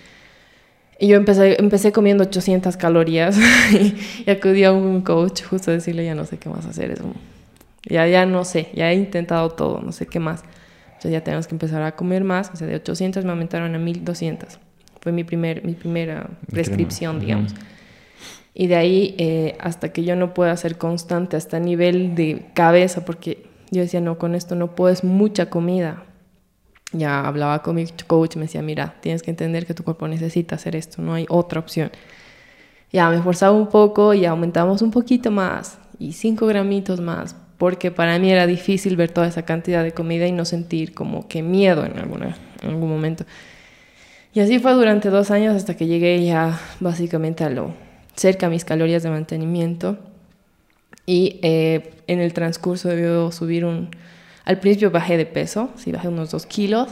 [0.99, 3.37] yo empecé, empecé comiendo 800 calorías
[4.25, 7.01] y acudí a un coach justo a decirle ya no sé qué más hacer, es
[7.01, 7.13] un-
[7.89, 10.43] ya, ya no sé, ya he intentado todo, no sé qué más.
[10.87, 13.79] Entonces ya tenemos que empezar a comer más, o sea, de 800 me aumentaron a
[13.79, 14.59] 1200.
[14.99, 17.53] Fue mi, primer, mi primera prescripción, digamos.
[18.53, 23.05] Y de ahí eh, hasta que yo no pueda ser constante, hasta nivel de cabeza,
[23.05, 26.03] porque yo decía, no, con esto no puedes mucha comida.
[26.93, 30.55] Ya hablaba con mi coach, me decía, mira, tienes que entender que tu cuerpo necesita
[30.55, 31.91] hacer esto, no hay otra opción.
[32.91, 37.91] Ya me esforzaba un poco y aumentamos un poquito más, y 5 gramitos más, porque
[37.91, 41.41] para mí era difícil ver toda esa cantidad de comida y no sentir como que
[41.41, 43.25] miedo en, alguna, en algún momento.
[44.33, 47.73] Y así fue durante dos años hasta que llegué ya básicamente a lo
[48.15, 49.97] cerca a mis calorías de mantenimiento.
[51.05, 53.89] Y eh, en el transcurso debió subir un...
[54.43, 56.89] Al principio bajé de peso, sí, bajé unos 2 kilos.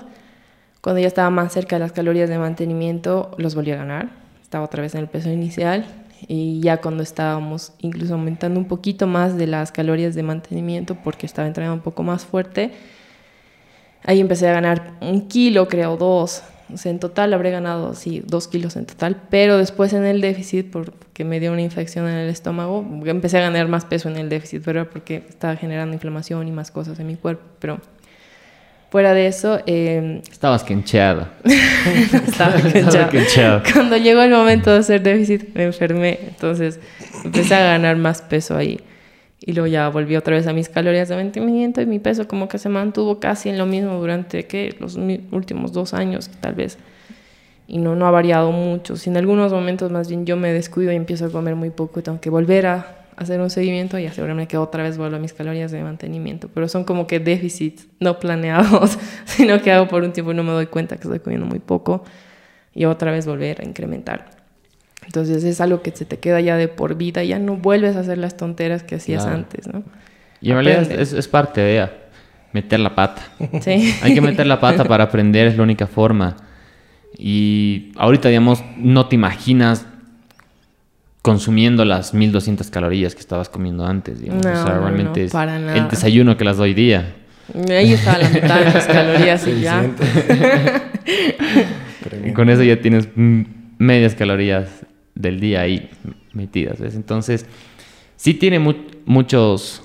[0.82, 4.10] Cuando ya estaba más cerca de las calorías de mantenimiento, los volví a ganar.
[4.42, 5.86] Estaba otra vez en el peso inicial.
[6.28, 11.26] Y ya cuando estábamos incluso aumentando un poquito más de las calorías de mantenimiento, porque
[11.26, 12.72] estaba entrenando un poco más fuerte,
[14.04, 16.44] ahí empecé a ganar un kilo, creo, dos.
[16.74, 19.22] O sea, en total habré ganado, sí, dos kilos en total.
[19.30, 23.42] Pero después en el déficit, porque me dio una infección en el estómago, empecé a
[23.42, 27.08] ganar más peso en el déficit, pero porque estaba generando inflamación y más cosas en
[27.08, 27.44] mi cuerpo.
[27.60, 27.80] Pero
[28.96, 29.60] fuera de eso...
[29.66, 31.34] Eh, Estabas quencheada.
[32.24, 33.62] estaba quencheada.
[33.74, 36.18] Cuando llegó el momento de hacer déficit, me enfermé.
[36.26, 36.80] Entonces
[37.26, 38.80] empecé a ganar más peso ahí.
[39.42, 42.48] Y luego ya volví otra vez a mis calorías de mantenimiento y mi peso como
[42.48, 44.74] que se mantuvo casi en lo mismo durante ¿qué?
[44.80, 44.98] los
[45.30, 46.78] últimos dos años tal vez.
[47.68, 48.96] Y no, no ha variado mucho.
[48.96, 52.00] Si en algunos momentos más bien yo me descuido y empiezo a comer muy poco
[52.00, 55.20] y tengo que volver a hacer un seguimiento y asegurarme que otra vez vuelvo a
[55.20, 56.50] mis calorías de mantenimiento.
[56.54, 60.44] Pero son como que déficits no planeados, sino que hago por un tiempo y no
[60.44, 62.04] me doy cuenta que estoy comiendo muy poco
[62.74, 64.30] y otra vez volver a incrementar.
[65.06, 68.00] Entonces es algo que se te queda ya de por vida, ya no vuelves a
[68.00, 69.84] hacer las tonteras que hacías antes, ¿no?
[70.42, 71.90] Y en realidad es, parte de
[72.52, 73.22] meter la pata.
[73.62, 73.96] Sí.
[74.02, 76.36] Hay que meter la pata para aprender, es la única forma.
[77.18, 79.86] Y ahorita, digamos, no te imaginas
[81.26, 84.46] consumiendo las 1200 calorías que estabas comiendo antes, digamos.
[84.46, 87.16] o sea, realmente es el desayuno que las doy día.
[87.68, 89.90] Ahí está la mitad de las calorías y ya.
[92.28, 94.86] y con eso ya tienes medias calorías
[95.16, 95.90] del día ahí
[96.34, 96.94] metidas, ¿ves?
[96.94, 97.48] Entonces,
[98.18, 99.82] sí tiene muchos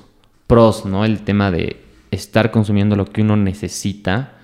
[0.47, 1.07] pros, ¿no?
[1.07, 1.79] El tema de
[2.11, 4.35] estar consumiendo lo que uno necesita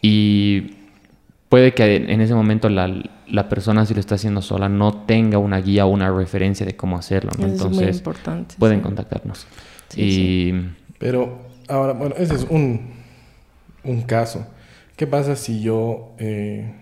[0.00, 0.76] y
[1.50, 2.86] puede que en ese momento la,
[3.28, 6.76] la, persona si lo está haciendo sola no tenga una guía o una referencia de
[6.76, 7.46] cómo hacerlo, ¿no?
[7.46, 9.46] Entonces, importante, pueden contactarnos.
[9.96, 10.52] y...
[10.98, 12.92] Pero ahora, bueno, ese es un,
[13.84, 14.46] un caso.
[14.96, 16.14] ¿Qué pasa si yo...
[16.18, 16.72] Eh,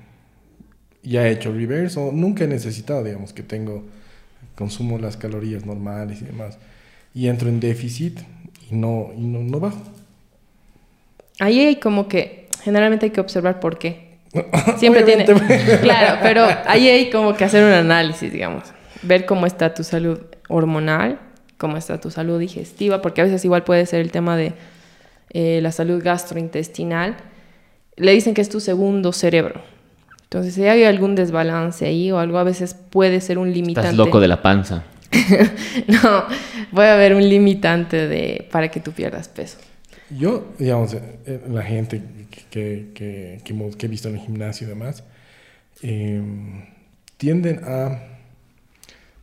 [1.05, 3.85] ya he hecho reverse o nunca he necesitado, digamos, que tengo,
[4.55, 6.59] consumo las calorías normales y demás,
[7.15, 8.21] y entro en déficit
[8.71, 9.83] y no, y no, no bajo.
[11.41, 14.04] Ahí hay como que, generalmente hay que observar por qué.
[14.77, 15.25] Siempre tiene,
[15.83, 18.65] claro, pero ahí hay como que hacer un análisis, digamos,
[19.03, 21.21] ver cómo está tu salud hormonal,
[21.57, 24.55] cómo está tu salud digestiva, porque a veces igual puede ser el tema de
[25.31, 27.17] eh, la salud gastrointestinal.
[27.97, 29.63] Le dicen que es tu segundo cerebro.
[30.25, 33.91] Entonces, si hay algún desbalance ahí o algo, a veces puede ser un limitante.
[33.91, 34.83] Estás loco de la panza.
[35.87, 36.25] no,
[36.73, 39.59] puede haber un limitante de, para que tú pierdas peso.
[40.17, 42.03] Yo, digamos, eh, eh, la gente
[42.51, 45.03] que, que, que, he visto en el gimnasio y demás,
[45.83, 46.65] em,
[47.17, 48.01] tienden a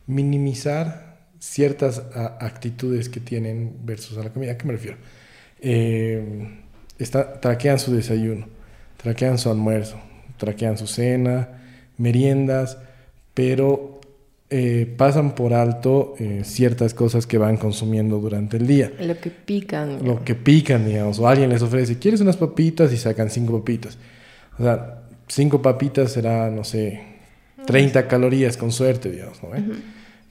[0.06, 2.02] minimizar ciertas
[2.40, 4.52] actitudes que tienen versus a la comida.
[4.52, 4.98] ¿A qué me refiero?
[6.98, 8.46] Está, traquean su desayuno,
[8.96, 10.00] traquean su almuerzo,
[10.36, 11.48] traquean su cena,
[11.98, 12.78] meriendas,
[13.34, 14.00] pero
[14.54, 18.92] eh, pasan por alto eh, ciertas cosas que van consumiendo durante el día.
[19.00, 20.04] Lo que pican.
[20.04, 21.18] Lo que pican, digamos.
[21.18, 22.92] O alguien les ofrece, ¿quieres unas papitas?
[22.92, 23.96] Y sacan cinco papitas.
[24.58, 27.00] O sea, cinco papitas será, no sé,
[27.66, 29.48] 30 calorías con suerte, digamos, ¿no?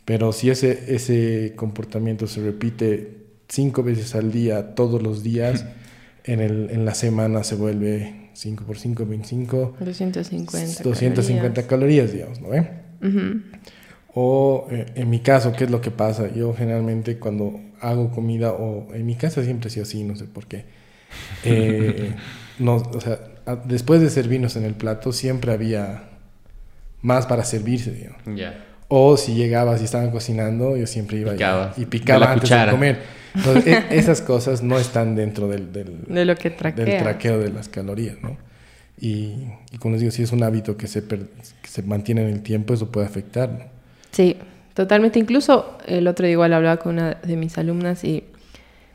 [0.06, 5.66] Pero si ese, ese comportamiento se repite cinco veces al día, todos los días,
[6.26, 9.78] en, el, en la semana se vuelve 5 por 5, 25.
[9.80, 10.84] 250.
[10.84, 12.70] 250 calorías, digamos, ¿no ve?
[14.14, 16.32] O eh, en mi caso, ¿qué es lo que pasa?
[16.34, 20.26] Yo generalmente cuando hago comida, o en mi casa siempre ha sido así, no sé
[20.26, 20.66] por qué.
[21.44, 22.14] Eh,
[22.60, 23.20] no, o sea,
[23.66, 26.04] después de servirnos en el plato, siempre había
[27.02, 28.22] más para servirse, digamos.
[28.36, 28.66] Ya.
[28.88, 33.00] O si llegabas y estaban cocinando, yo siempre iba y picaba antes de comer.
[33.34, 36.86] Entonces, e, esas cosas no están dentro del, del, de lo que traquea.
[36.86, 38.38] del traqueo de las calorías, ¿no?
[39.00, 41.18] Y, y como les digo, si es un hábito que se, que
[41.68, 43.72] se mantiene en el tiempo, eso puede afectar.
[44.12, 44.38] Sí,
[44.74, 45.20] totalmente.
[45.20, 48.24] Incluso el otro día igual hablaba con una de mis alumnas y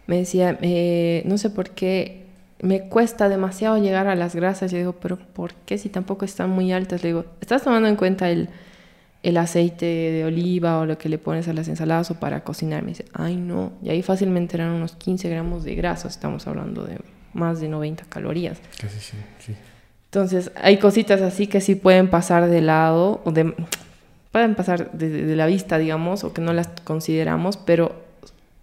[0.06, 2.26] me decía, eh, no sé por qué
[2.60, 4.70] me cuesta demasiado llegar a las grasas.
[4.70, 7.02] Yo digo, pero ¿por qué si tampoco están muy altas?
[7.02, 8.48] Le digo, ¿estás tomando en cuenta el
[9.26, 12.84] el aceite de oliva o lo que le pones a las ensaladas o para cocinar.
[12.84, 16.84] Me dice, ay no, y ahí fácilmente eran unos 15 gramos de grasa, estamos hablando
[16.84, 17.00] de
[17.32, 18.58] más de 90 calorías.
[18.80, 19.52] Casi sí, sí.
[20.04, 23.52] Entonces, hay cositas así que sí pueden pasar de lado, o de,
[24.36, 28.04] pueden pasar de, la vista, digamos, o que no las consideramos, pero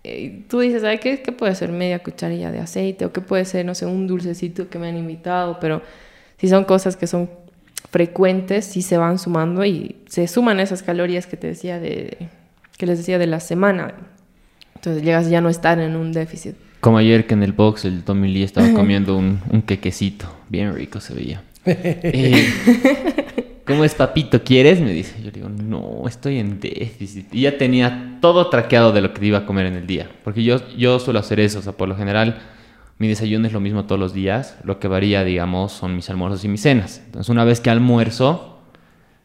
[0.03, 3.05] eh, tú dices, ay, ¿qué, ¿qué puede ser media cucharilla de aceite?
[3.05, 5.81] O qué puede ser, no sé, un dulcecito que me han invitado, pero
[6.37, 7.27] si son cosas que son
[7.89, 12.29] frecuentes sí se van sumando y se suman esas calorías que te decía de
[12.77, 13.95] que les decía de la semana.
[14.75, 16.53] Entonces llegas ya no estar en un déficit.
[16.81, 20.27] Como ayer que en el box el Tommy Lee estaba comiendo un, un quequecito.
[20.49, 21.41] Bien rico se veía.
[21.65, 24.43] Eh, ¿Cómo es, papito?
[24.43, 24.81] ¿Quieres?
[24.81, 25.15] Me dice.
[25.19, 27.33] Yo le digo, no, estoy en déficit.
[27.33, 30.09] Y ya tenía todo traqueado de lo que iba a comer en el día.
[30.23, 31.59] Porque yo, yo suelo hacer eso.
[31.59, 32.41] O sea, por lo general,
[32.97, 34.57] mi desayuno es lo mismo todos los días.
[34.63, 37.01] Lo que varía, digamos, son mis almuerzos y mis cenas.
[37.05, 38.59] Entonces, una vez que almuerzo,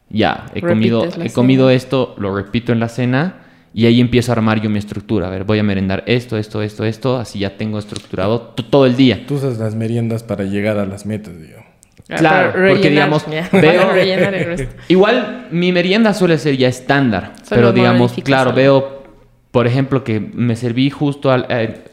[0.09, 3.41] ya, he comido, he comido esto, lo repito en la cena.
[3.73, 5.27] Y ahí empiezo a armar yo mi estructura.
[5.27, 7.17] A ver, voy a merendar esto, esto, esto, esto.
[7.17, 9.25] Así ya tengo estructurado todo el día.
[9.27, 11.68] Tú usas las meriendas para llegar a las metas, digamos.
[12.09, 13.93] Ah, Claro, porque digamos, veo,
[14.87, 19.03] igual mi merienda suele ser ya estándar, pero digamos, claro, veo,
[19.51, 21.83] por ejemplo, que me serví justo al, eh,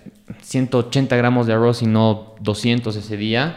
[0.41, 3.57] 180 gramos de arroz y no 200 ese día,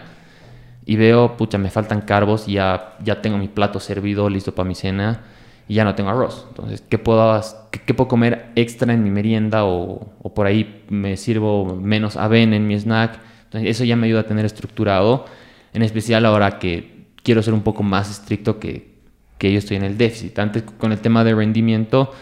[0.86, 4.68] y veo, pucha, me faltan carbos y ya, ya tengo mi plato servido, listo para
[4.68, 5.22] mi cena,
[5.68, 6.46] y ya no tengo arroz.
[6.50, 7.40] Entonces, ¿qué puedo,
[7.72, 9.66] qué, qué puedo comer extra en mi merienda?
[9.66, 13.20] O, o por ahí me sirvo menos avena en mi snack.
[13.46, 15.26] Entonces, eso ya me ayuda a tener estructurado
[15.74, 19.00] en especial ahora que quiero ser un poco más estricto que,
[19.38, 20.38] que yo estoy en el déficit.
[20.40, 22.14] Antes con el tema de rendimiento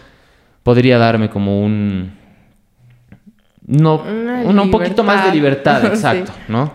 [0.63, 2.13] podría darme como un...
[3.65, 6.39] No, un, un, poquito más de libertad, exacto, sí.
[6.47, 6.71] ¿no?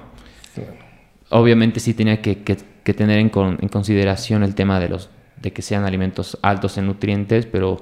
[1.31, 5.09] Obviamente sí tenía que, que, que tener en, con, en, consideración el tema de, los,
[5.41, 7.81] de que sean alimentos altos en nutrientes, pero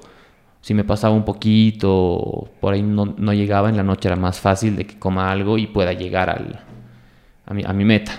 [0.60, 4.38] si me pasaba un poquito, por ahí no, no llegaba, en la noche era más
[4.38, 6.60] fácil de que coma algo y pueda llegar al,
[7.46, 8.12] a, mi, a mi meta.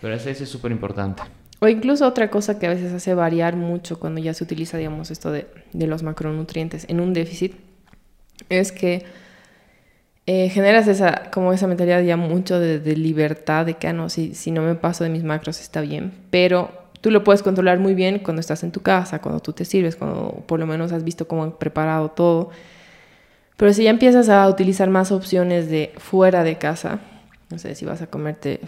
[0.00, 1.22] Pero ese, ese es súper importante.
[1.60, 5.10] O incluso otra cosa que a veces hace variar mucho cuando ya se utiliza, digamos,
[5.10, 7.54] esto de, de los macronutrientes en un déficit,
[8.50, 9.04] es que
[10.26, 14.08] eh, generas esa, como esa mentalidad ya mucho de, de libertad, de que, ah, no,
[14.08, 16.70] si, si no me paso de mis macros está bien, pero
[17.00, 19.96] tú lo puedes controlar muy bien cuando estás en tu casa, cuando tú te sirves,
[19.96, 22.50] cuando por lo menos has visto cómo han preparado todo.
[23.56, 26.98] Pero si ya empiezas a utilizar más opciones de fuera de casa,
[27.50, 28.60] no sé, si vas a comerte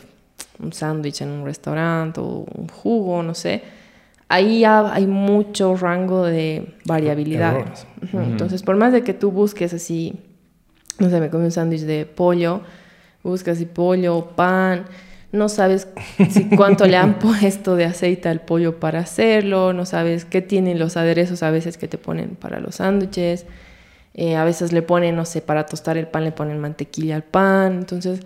[0.61, 3.63] un sándwich en un restaurante o un jugo, no sé,
[4.29, 7.57] ahí ya hay mucho rango de variabilidad.
[7.57, 8.25] Uh -huh.
[8.25, 10.21] Entonces, por más de que tú busques así,
[10.99, 12.63] no sé, me comí un sándwich de pollo,
[13.23, 14.85] buscas así pollo, pan,
[15.31, 15.89] no sabes
[16.31, 20.79] si cuánto le han puesto de aceite al pollo para hacerlo, no sabes qué tienen
[20.79, 23.47] los aderezos a veces que te ponen para los sándwiches,
[24.15, 27.25] eh, a veces le ponen, no sé, para tostar el pan le ponen mantequilla al
[27.25, 28.21] pan, entonces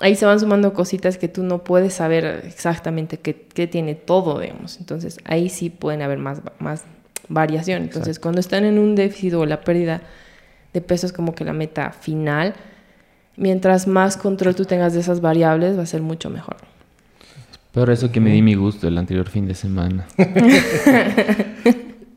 [0.00, 4.40] ahí se van sumando cositas que tú no puedes saber exactamente qué, qué tiene todo,
[4.40, 4.78] digamos.
[4.78, 6.84] Entonces ahí sí pueden haber más, más
[7.28, 7.82] variación.
[7.82, 8.22] Entonces Exacto.
[8.22, 10.02] cuando están en un déficit o la pérdida
[10.72, 12.54] de peso es como que la meta final.
[13.36, 16.56] Mientras más control tú tengas de esas variables va a ser mucho mejor.
[17.72, 20.06] Pero eso que me di mi gusto el anterior fin de semana.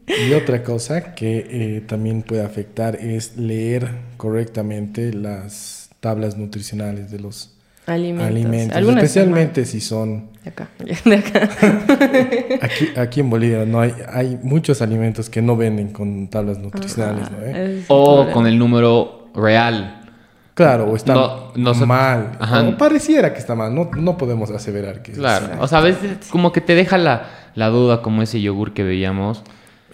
[0.07, 7.19] y otra cosa que eh, también puede afectar es leer correctamente las tablas nutricionales de
[7.19, 7.57] los
[7.88, 8.75] alimentos.
[8.75, 10.29] alimentos especialmente si son...
[10.43, 10.69] De acá.
[11.05, 11.49] De acá.
[12.65, 17.31] aquí, aquí, en Bolivia no hay, hay muchos alimentos que no venden con tablas nutricionales.
[17.31, 17.83] ¿no, eh?
[17.88, 20.01] O con el número real.
[20.53, 22.31] Claro, o está no, no mal.
[22.39, 22.63] Ajá.
[22.63, 23.75] O pareciera que está mal.
[23.75, 25.53] No, no podemos aseverar que Claro.
[25.53, 28.73] Es, o sea, a veces como que te deja la, la duda, como ese yogur
[28.73, 29.43] que veíamos.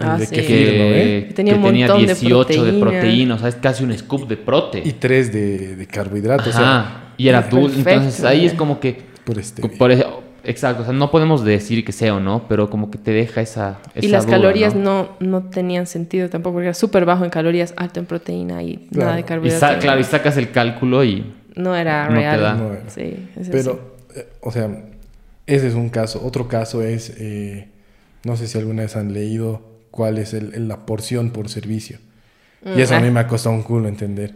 [0.03, 0.35] Ah, de sí.
[0.35, 2.65] que, tenía, que un tenía 18 de proteína.
[2.65, 3.35] de proteína.
[3.35, 4.81] O sea, es casi un scoop de prote.
[4.83, 6.55] Y 3 de, de carbohidratos.
[6.55, 6.59] Ajá.
[6.59, 7.79] O sea, y era dulce.
[7.79, 9.01] Entonces ahí es como que.
[9.23, 9.67] Por este.
[9.69, 10.81] Por eso, exacto.
[10.81, 13.79] O sea, no podemos decir que sea o no, pero como que te deja esa.
[13.95, 15.15] esa y las duda, calorías ¿no?
[15.19, 15.41] ¿no?
[15.41, 19.05] no, tenían sentido tampoco, porque era súper bajo en calorías, alto en proteína y claro.
[19.05, 19.77] nada de carbohidratos.
[19.77, 21.33] Y claro, y sacas el cálculo y.
[21.55, 22.37] No era no real.
[22.37, 22.53] Te da.
[22.55, 22.89] No era.
[22.89, 24.69] Sí, es pero, eh, o sea,
[25.45, 26.21] ese es un caso.
[26.25, 27.13] Otro caso es.
[27.17, 27.69] Eh,
[28.25, 31.99] no sé si alguna vez han leído cuál es el, el, la porción por servicio.
[32.63, 32.79] Mm.
[32.79, 34.33] Y eso a mí me ha costado un culo entender.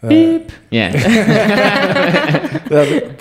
[0.00, 0.38] Uh,
[0.70, 0.92] yeah.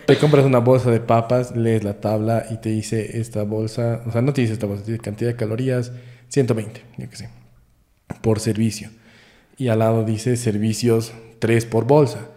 [0.06, 4.12] te compras una bolsa de papas, lees la tabla y te dice esta bolsa, o
[4.12, 5.92] sea, no te dice esta bolsa, te dice cantidad de calorías,
[6.30, 7.30] 120, yo qué sé,
[8.22, 8.92] por servicio.
[9.58, 12.28] Y al lado dice servicios 3 por bolsa.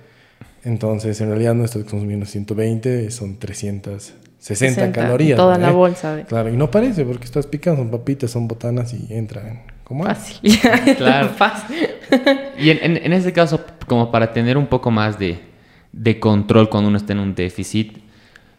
[0.64, 5.38] Entonces, en realidad no estás consumiendo 120, son 360 60, calorías.
[5.38, 5.58] Toda ¿eh?
[5.58, 6.16] la bolsa.
[6.16, 6.24] De...
[6.24, 9.62] Claro, y no parece porque estás picando, son papitas, son botanas y entran.
[9.84, 10.38] ¿Cómo Fácil.
[10.98, 11.30] claro.
[11.30, 11.88] Fácil.
[12.58, 15.38] Y en, en, en, este caso, como para tener un poco más de,
[15.92, 17.96] de control cuando uno está en un déficit,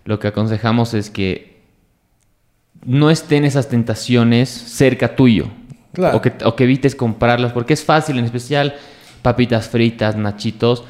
[0.05, 1.61] lo que aconsejamos es que
[2.83, 5.49] no estén esas tentaciones cerca tuyo.
[5.93, 6.17] Claro.
[6.17, 8.75] O, que, o que evites comprarlas, porque es fácil, en especial
[9.21, 10.83] papitas fritas, nachitos.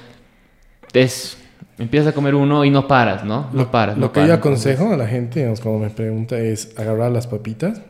[0.94, 1.38] Es
[1.78, 3.50] Empiezas a comer uno y no paras, ¿no?
[3.52, 3.96] No Lo, paras.
[3.98, 4.28] lo no que paras.
[4.30, 7.82] yo aconsejo a la gente, digamos, cuando me pregunta, es agarrar las papitas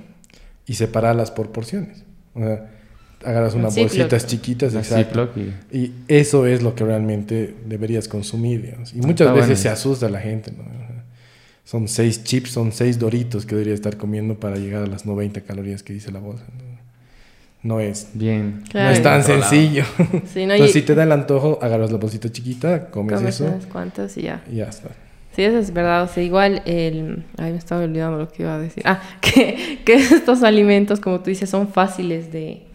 [0.65, 2.03] y separarlas por porciones.
[2.33, 2.71] O sea,
[3.23, 5.29] agarras Un unas bolsitas chiquitas, exacto.
[5.71, 8.93] Y- Y eso es lo que realmente deberías consumir, digamos.
[8.93, 9.61] Y muchas Está veces bueno.
[9.61, 10.63] se asusta la gente, ¿no?
[11.63, 15.41] Son seis chips, son seis doritos que debería estar comiendo para llegar a las 90
[15.41, 16.43] calorías que dice la bolsa.
[16.57, 16.74] No,
[17.65, 18.61] No es, Bien.
[18.69, 18.89] Claro.
[18.89, 19.83] no es tan sencillo.
[20.31, 23.33] Sí, no, Entonces, y si te da el antojo, agarras la bolsita chiquita, comes, comes
[23.33, 24.43] eso unas cuantas y ya.
[24.51, 24.89] y ya está.
[25.35, 26.03] Sí, eso es verdad.
[26.03, 27.23] O sea, igual el...
[27.37, 28.83] Ay, me estaba olvidando lo que iba a decir.
[28.85, 32.67] Ah, que, que estos alimentos, como tú dices, son fáciles de,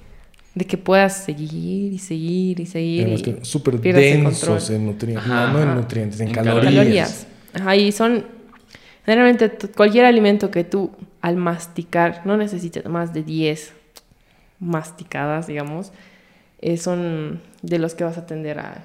[0.56, 3.38] de que puedas seguir y seguir y seguir.
[3.42, 5.24] Súper densos en nutrientes.
[5.24, 6.64] Ajá, no, no en nutrientes, en, En calorías.
[6.74, 7.26] calorías.
[7.54, 8.26] Ajá, y son...
[9.06, 13.74] Generalmente cualquier alimento que tú al masticar no necesites más de 10
[14.60, 15.92] masticadas, digamos,
[16.60, 18.84] eh, son de los que vas a tender a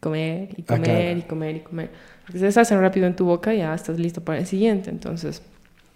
[0.00, 1.90] comer y Ah, comer y comer y comer.
[2.24, 4.90] Porque se deshacen rápido en tu boca y ya estás listo para el siguiente.
[4.90, 5.42] Entonces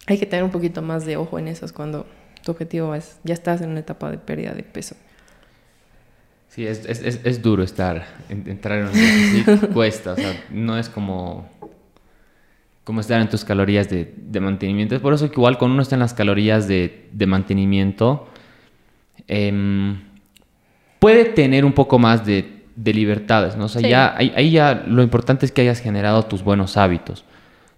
[0.07, 2.05] hay que tener un poquito más de ojo en esos cuando
[2.43, 4.95] tu objetivo es, ya estás en una etapa de pérdida de peso.
[6.49, 10.45] Sí, es, es, es, es duro estar, en- entrar en un déficit, cuesta, o sea,
[10.51, 11.49] no es como,
[12.83, 14.95] como estar en tus calorías de, de mantenimiento.
[14.95, 18.29] Es por eso que igual cuando uno está en las calorías de, de mantenimiento,
[19.27, 19.99] em,
[20.99, 23.65] puede tener un poco más de, de libertades, ¿no?
[23.65, 23.89] O sea, Sí.
[23.89, 27.23] ya, ahí, ahí ya lo importante es que hayas generado tus buenos hábitos,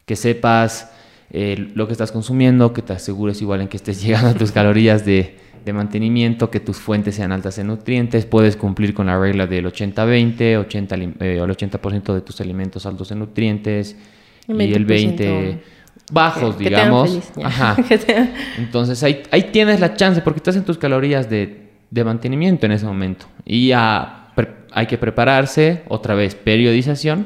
[0.05, 0.91] que sepas
[1.31, 4.51] eh, lo que estás consumiendo, que te asegures igual en que estés llegando a tus
[4.51, 9.19] calorías de, de mantenimiento, que tus fuentes sean altas en nutrientes, puedes cumplir con la
[9.19, 13.97] regla del 80-20, 80, lim- eh, el 80% de tus alimentos altos en nutrientes
[14.47, 15.61] Y y el 20
[16.11, 17.09] bajos, que- que te hagan digamos.
[17.09, 17.31] feliz.
[17.45, 17.75] Ajá.
[17.87, 22.03] Que te- Entonces ahí, ahí tienes la chance porque estás en tus calorías de, de
[22.03, 23.25] mantenimiento en ese momento.
[23.45, 23.71] Y
[24.35, 27.25] pre- hay que prepararse, otra vez, periodización,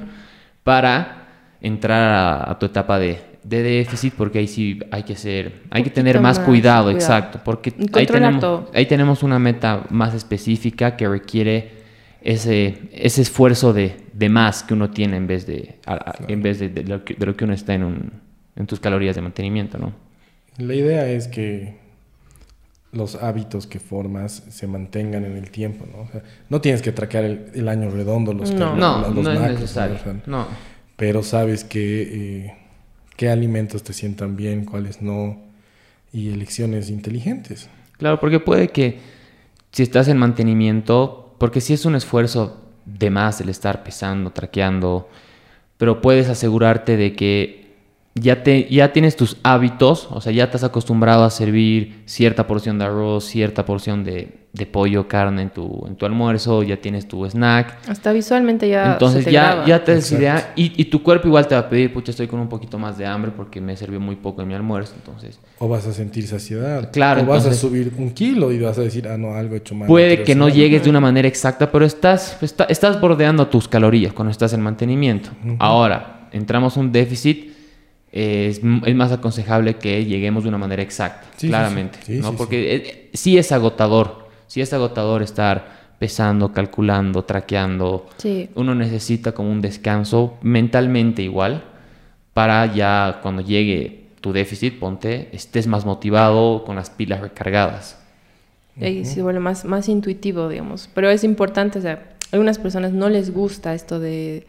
[0.64, 1.28] para
[1.62, 5.84] entrar a, a tu etapa de, de déficit porque ahí sí hay que ser, hay
[5.84, 6.98] que tener más, más cuidado, cuidado.
[7.00, 8.72] exacto, porque ahí tenemos, todo.
[8.74, 11.82] ahí tenemos una meta más específica que requiere
[12.24, 16.42] ese, ese esfuerzo de, de más que uno tiene en vez de, a- a- en
[16.44, 18.12] vez de, de lo que, de lo que uno está en, un,
[18.56, 19.94] en tus calorías de mantenimiento, ¿no?
[20.58, 21.80] La idea es que
[22.92, 26.02] los hábitos que formas se mantengan en el tiempo, ¿no?
[26.04, 28.76] O sea, no tienes que traquear el, el año redondo los, No.
[28.76, 29.96] No, los no es macros, necesario.
[29.96, 30.46] O sea, No.
[30.98, 32.02] pero sabes que
[32.46, 32.54] eh,
[33.16, 35.38] qué alimentos te sientan bien, cuáles no,
[36.12, 37.70] y elecciones inteligentes.
[37.98, 39.00] Claro, porque puede que
[39.72, 45.08] si estás en mantenimiento, porque si es un esfuerzo de más el estar pesando, traqueando,
[45.78, 47.61] pero puedes asegurarte de que
[48.16, 52.48] ya, te, ya tienes tus hábitos, o sea, ya te has acostumbrado a servir cierta
[52.48, 56.76] porción de arroz, cierta porción de, de pollo, carne en tu, en tu almuerzo, ya
[56.76, 57.78] tienes tu snack.
[57.88, 59.66] Hasta visualmente ya Entonces se te ya, graba.
[59.66, 60.22] ya te das Exacto.
[60.22, 62.78] idea y, y tu cuerpo igual te va a pedir, pucha, estoy con un poquito
[62.78, 65.40] más de hambre porque me sirvió muy poco en mi almuerzo, entonces...
[65.60, 66.92] O vas a sentir saciedad.
[66.92, 69.56] Claro, O vas entonces- a subir un kilo y vas a decir, ah, no, algo
[69.56, 69.88] he hecho mal.
[69.88, 74.12] Puede que no llegues de una manera exacta, pero estás, está- estás bordeando tus calorías
[74.12, 75.30] cuando estás en mantenimiento.
[75.60, 77.51] Ahora, entramos a un déficit,
[78.12, 82.00] eh, es, es más aconsejable que lleguemos de una manera exacta, Sí, claramente.
[82.04, 82.16] sí.
[82.16, 82.32] Sí, ¿no?
[82.32, 88.08] sí, Porque eh, sí es agotador, sí es agotador estar pesando, calculando, traqueando.
[88.18, 88.50] Sí.
[88.56, 91.64] Uno necesita como un descanso mentalmente igual
[92.34, 97.98] para ya cuando llegue tu déficit, ponte, estés más motivado con las pilas recargadas.
[98.80, 100.90] Y se vuelve más, más intuitivo, digamos.
[100.94, 104.48] Pero es importante, o sea, a algunas personas no les gusta esto de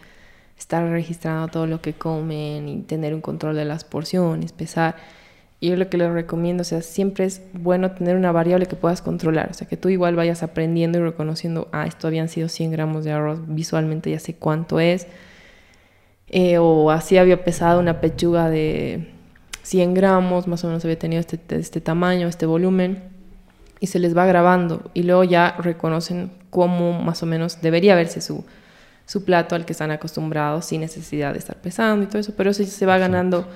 [0.62, 4.96] estar registrando todo lo que comen y tener un control de las porciones, pesar.
[5.60, 8.76] Y yo lo que les recomiendo, o sea, siempre es bueno tener una variable que
[8.76, 9.50] puedas controlar.
[9.50, 13.04] O sea, que tú igual vayas aprendiendo y reconociendo, ah, esto habían sido 100 gramos
[13.04, 15.06] de arroz, visualmente ya sé cuánto es.
[16.28, 19.08] Eh, o así había pesado una pechuga de
[19.62, 23.02] 100 gramos, más o menos había tenido este, este tamaño, este volumen,
[23.80, 24.90] y se les va grabando.
[24.94, 28.44] Y luego ya reconocen cómo más o menos debería verse su,
[29.12, 32.48] su plato al que están acostumbrados, sin necesidad de estar pesando y todo eso, pero
[32.50, 33.46] eso se va ganando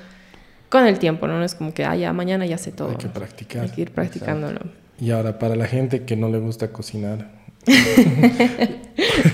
[0.69, 1.39] con el tiempo, ¿no?
[1.39, 2.91] No es como que, ah, ya mañana ya sé todo.
[2.91, 3.15] Hay que ¿no?
[3.15, 3.63] practicar.
[3.63, 4.61] Hay que ir practicándolo.
[5.01, 7.31] Y ahora, para la gente que no le gusta cocinar.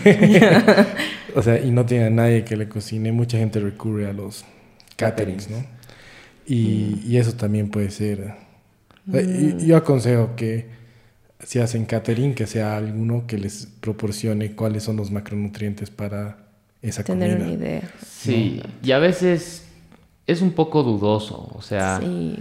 [1.35, 4.45] o sea, y no tiene a nadie que le cocine, mucha gente recurre a los
[4.97, 5.65] caterings, ¿no?
[6.47, 8.35] Y, y eso también puede ser.
[9.09, 10.67] o sea, y- y yo aconsejo que
[11.43, 16.39] si hacen catering, que sea alguno que les proporcione cuáles son los macronutrientes para
[16.83, 17.45] esa Tener comida.
[17.47, 17.83] una idea.
[18.07, 19.67] Sí, y a veces
[20.27, 22.37] es un poco dudoso, o sea, Sí.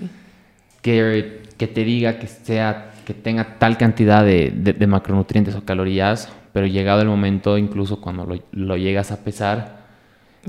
[0.82, 5.64] que, que te diga que sea, que tenga tal cantidad de, de- de macronutrientes o
[5.66, 9.81] calorías, pero llegado el momento, incluso cuando lo, lo llegas a pesar,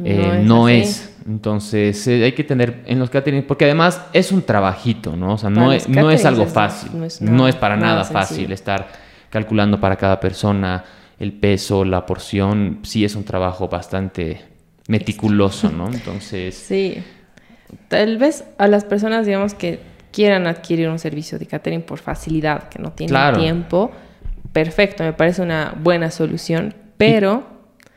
[0.05, 1.09] eh, No no, es es.
[1.27, 5.35] Entonces eh, hay que tener en los catering, porque además es un trabajito, ¿no?
[5.35, 6.91] O sea, no es, no es caterings algo fácil.
[6.99, 8.89] no es No nada- es para nada nada, fácil estar
[9.31, 10.85] calculando para cada persona
[11.19, 12.81] el peso, la porción.
[12.83, 14.43] Sí es un trabajo bastante
[14.89, 15.87] meticuloso, ¿no?
[15.89, 17.03] Entonces, Sí.
[17.89, 19.81] Tal vez a las personas, digamos, que
[20.11, 23.39] quieran adquirir un servicio de catering por facilidad, que no tienen Claro.
[23.39, 23.91] tiempo,
[24.53, 27.45] perfecto, me parece una buena solución, pero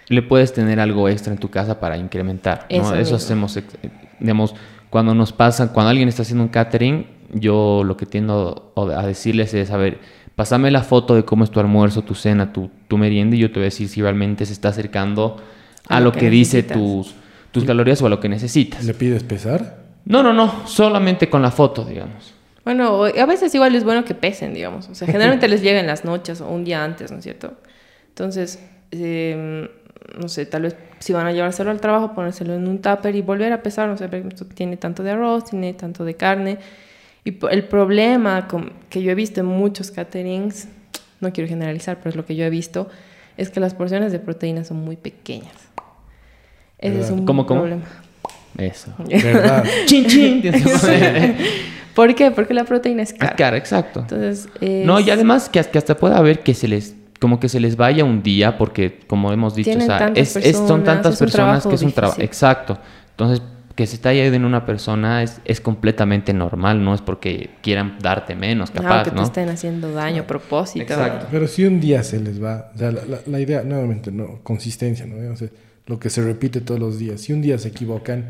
[0.08, 2.68] le puedes tener algo extra en tu casa para incrementar.
[2.70, 2.96] ¿no?
[2.96, 3.78] Eso hacemos, ex-
[4.20, 4.56] digamos,
[4.90, 9.54] cuando nos pasa, cuando alguien está haciendo un catering, yo lo que tiendo a decirles
[9.54, 10.00] es, a ver,
[10.36, 13.50] pásame la foto de cómo es tu almuerzo, tu cena, tu, tu merienda y yo
[13.50, 15.38] te voy a decir si realmente se está acercando
[15.88, 17.16] a, lo que, dice tus,
[17.52, 18.86] tus calorías o a lo que necesitas.
[18.86, 19.84] ¿Le pides pesar?
[20.06, 22.34] No, no, no, solamente con la foto, digamos.
[22.64, 24.88] bueno, a veces igual es bueno que pesen, digamos.
[24.90, 27.56] O sea, generalmente les llega en las noches o un día antes, ¿no es cierto?
[28.10, 28.60] Entonces,
[28.92, 29.70] eh,
[30.20, 33.22] no sé, tal vez si van a llevárselo al trabajo, ponérselo en un tupper y
[33.22, 36.58] volver a pesar, no sé, por ejemplo, tiene tanto de arroz, tiene tanto de carne.
[37.24, 40.68] Y el problema con- que yo he visto en muchos caterings,
[41.22, 42.88] no quiero generalizar, pero es lo que yo he visto,
[43.38, 45.54] es que las porciones de proteína son muy pequeñas.
[46.78, 47.20] Ese es ¿Verdad?
[47.20, 47.62] un ¿Cómo, cómo?
[47.62, 47.84] problema.
[48.58, 48.94] Eso.
[49.10, 49.66] ¿Verdad?
[49.86, 50.44] chin, chin.
[51.94, 52.32] ¿Por qué?
[52.32, 53.36] Porque la proteína es cara.
[53.36, 54.02] Claro, exacto.
[54.02, 56.96] Entonces, es- No, y además que, que hasta pueda haber que se les
[57.26, 60.46] como que se les vaya un día porque como hemos dicho, o sea, tantas es,
[60.46, 62.78] es- son tantas es personas que es un trabajo exacto.
[63.10, 63.42] Entonces,
[63.74, 67.50] que se te haya ido en una persona es, es completamente normal, no es porque
[67.64, 69.24] quieran darte menos, capaz, que te ¿no?
[69.24, 70.84] estén haciendo daño a propósito.
[70.84, 71.26] Exacto.
[71.32, 74.42] Pero si un día se les va, o sea, la, la- la idea, nuevamente, no,
[74.44, 75.34] consistencia, ¿no?
[75.34, 75.48] O sea,
[75.88, 77.22] lo que se repite todos los días.
[77.22, 78.26] Si un día se equivocan,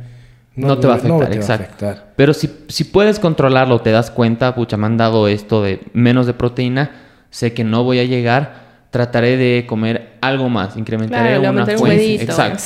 [0.56, 1.86] No, te va a no afectar, te exacto.
[1.86, 2.14] va a afectar.
[2.16, 6.28] Pero si, si puedes controlarlo, te das cuenta, pucha, me han dado esto de menos
[6.28, 6.91] de proteína,
[7.30, 8.64] sé que no voy a llegar,
[8.96, 11.84] trataré de comer algo más, incrementaré Claro, una un fuente.
[11.84, 12.60] huevito, exacto,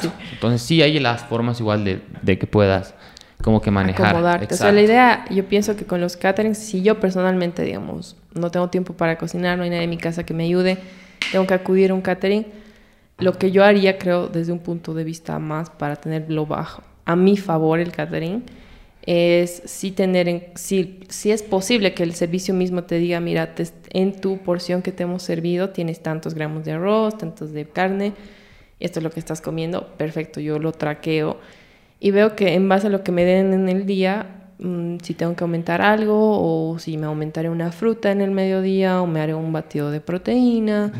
[0.00, 0.08] sí.
[0.32, 2.94] Entonces sí hay las formas igual de, de que puedas
[3.42, 4.06] como que manejar.
[4.06, 4.54] acomodarte.
[4.54, 8.50] O sea, la idea, yo pienso que con los caterings, si yo personalmente, digamos, no
[8.50, 10.78] tengo tiempo para cocinar, no hay nadie en mi casa que me ayude,
[11.32, 12.46] tengo que acudir a un catering,
[13.18, 17.14] lo que yo haría, creo, desde un punto de vista más para tenerlo bajo, a
[17.14, 18.42] mi favor el catering,
[19.06, 23.54] es sí tener, en, si, si es posible que el servicio mismo te diga, mira,
[23.54, 27.64] te- en tu porción que te hemos servido tienes tantos gramos de arroz, tantos de
[27.66, 28.12] carne,
[28.80, 31.38] esto es lo que estás comiendo, perfecto, yo lo traqueo
[32.00, 34.26] y veo que en base a lo que me den en el día,
[34.58, 39.00] mm, si tengo que aumentar algo o si me aumentaré una fruta en el mediodía
[39.02, 40.92] o me haré un batido de proteína,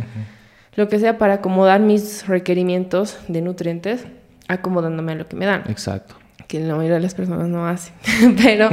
[0.75, 4.07] lo que sea para acomodar mis requerimientos de nutrientes,
[4.49, 5.63] acomodándome a lo que me dan.
[5.69, 6.15] Exacto.
[6.53, 7.95] Que la mayoría de las personas no hacen,
[8.43, 8.69] pero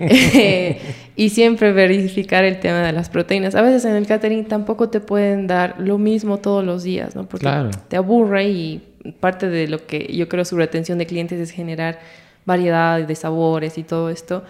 [0.00, 0.80] eh,
[1.14, 3.54] y siempre verificar el tema de las proteínas.
[3.54, 7.28] A veces en el catering tampoco te pueden dar lo mismo todos los días, ¿no?
[7.28, 7.70] Porque Claro.
[7.88, 8.82] te aburre y
[9.20, 11.98] parte de lo que yo creo su retención de clientes es generar
[12.46, 14.42] variedad de sabores y todo esto.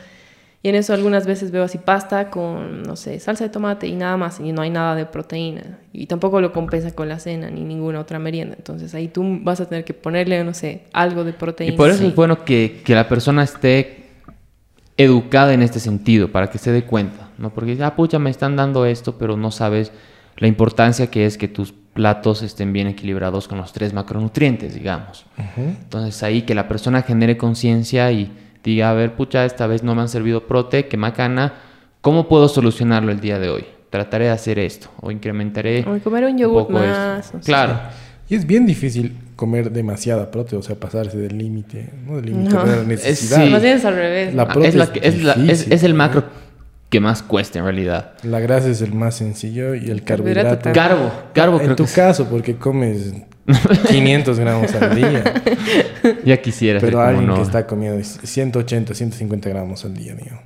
[0.63, 3.95] Y en eso algunas veces veo así pasta con, no sé, salsa de tomate y
[3.95, 5.79] nada más, y no hay nada de proteína.
[5.93, 8.57] Y tampoco lo compensa con la cena ni ninguna otra merienda.
[8.59, 11.75] Entonces ahí tú vas a tener que ponerle, no sé, algo de proteína.
[11.75, 12.07] Y por eso Sí.
[12.09, 14.05] es bueno que, que la persona esté
[14.97, 17.51] educada en este sentido, para que se dé cuenta, ¿no?
[17.51, 19.93] Porque, ah, pucha, me están dando esto, pero no sabes
[20.39, 25.25] la importancia que es que tus platos estén bien equilibrados con los tres macronutrientes, digamos.
[25.57, 28.31] Entonces ahí que la persona genere conciencia y
[28.69, 31.55] diga, a ver, pucha, esta vez no me han servido prote, que macana,
[32.01, 33.65] ¿cómo puedo solucionarlo el día de hoy?
[33.91, 35.85] Trataré de hacer esto, o incrementaré...
[35.89, 36.89] O comer un yogur poco esto.
[36.89, 37.33] más.
[37.45, 37.79] Claro.
[38.29, 42.17] Y es bien difícil comer demasiada prote, o sea, pasarse del límite, ¿no?
[42.17, 42.65] Del límite No.
[42.65, 43.43] de la necesidad.
[43.45, 43.51] sí.
[43.51, 44.35] Más bien es al revés.
[44.35, 45.99] La Ah, prote es, la es que- es la- es- difícil, es el ¿no?
[45.99, 46.25] macro
[46.91, 48.13] que más cuesta en realidad.
[48.25, 50.71] La grasa es el más sencillo y el carbohidrato.
[50.75, 53.15] Carbo, carbo en creo tu que es- caso, porque comes
[53.89, 55.25] 500 gramos al día.
[56.25, 57.37] ya quisiera Pero alguien no.
[57.37, 60.41] que está comiendo 180, 150 gramos al día, digo.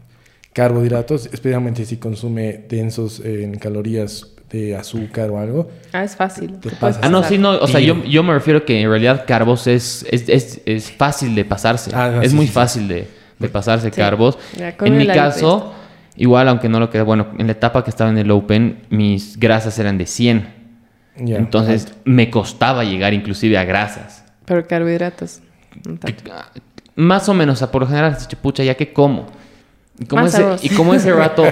[0.52, 5.70] Carbohidratos, especialmente si consume densos en calorías de azúcar o algo.
[5.94, 6.58] Ah, es fácil.
[6.60, 7.02] Te pasas.
[7.02, 10.04] Ah, no, sí, no, o sea, yo, yo me refiero que en realidad carbos es,
[10.10, 11.90] es, es, es fácil de pasarse.
[11.94, 12.54] Ah, no, es sí, muy sí, sí.
[12.54, 13.06] fácil de,
[13.38, 13.96] de pasarse Sí.
[13.96, 14.38] carbos.
[14.58, 15.72] Ya, En mi caso,
[16.16, 19.40] igual, aunque no lo queda, bueno, en la etapa que estaba en el Open, mis
[19.40, 20.61] grasas eran de 100.
[21.16, 24.24] Entonces, me costaba llegar inclusive a grasas.
[24.44, 25.40] Pero carbohidratos.
[25.86, 26.32] no tanto.
[26.94, 29.26] Más o menos, o sea, por lo general, pucha, ¿ya qué como?
[29.98, 30.64] Y como, Más ese, arroz.
[30.64, 31.44] y como ese rato,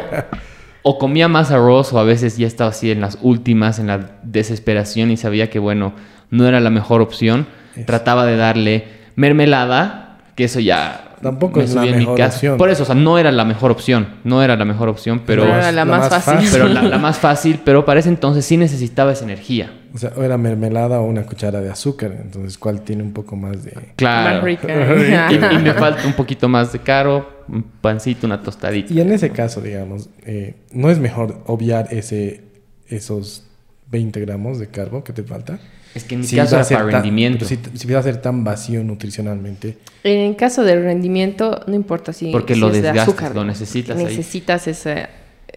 [0.83, 4.19] o comía más arroz, o a veces ya estaba así en las últimas, en la
[4.23, 5.95] desesperación, y sabía que, bueno,
[6.31, 7.47] no era la mejor opción.
[7.87, 11.10] Trataba de darle mermelada, que eso ya.
[11.23, 12.37] Tampoco me es la en mi mejor casa.
[12.37, 12.59] opción.
[12.59, 14.09] Por eso, o sea, no era la mejor opción.
[14.25, 15.45] No era la mejor opción, pero.
[15.45, 16.49] No era la más fácil.
[16.51, 19.73] Pero la, la más fácil, pero para ese entonces sí necesitaba esa energía.
[19.93, 22.13] O sea, o era mermelada o una cuchara de azúcar.
[22.23, 23.73] Entonces, ¿cuál tiene un poco más de...?
[23.97, 24.37] Claro.
[24.37, 24.69] Más rica.
[25.31, 28.93] y, y me falta un poquito más de caro, un pancito, una tostadita.
[28.93, 32.43] Y en ese caso, digamos, eh, ¿no es mejor obviar ese,
[32.89, 33.45] esos
[33.91, 35.59] 20 gramos de carbo que te falta?
[35.95, 37.45] Es que en mi Si caso era para tan- rendimiento.
[37.45, 42.31] si, si va a ser tan vacío nutricionalmente, En caso del rendimiento, no importa si,
[42.31, 43.35] Porque si lo es de desgastas, azúcar.
[43.35, 44.05] lo necesitas ahí.
[44.05, 45.09] Necesitas esa, es,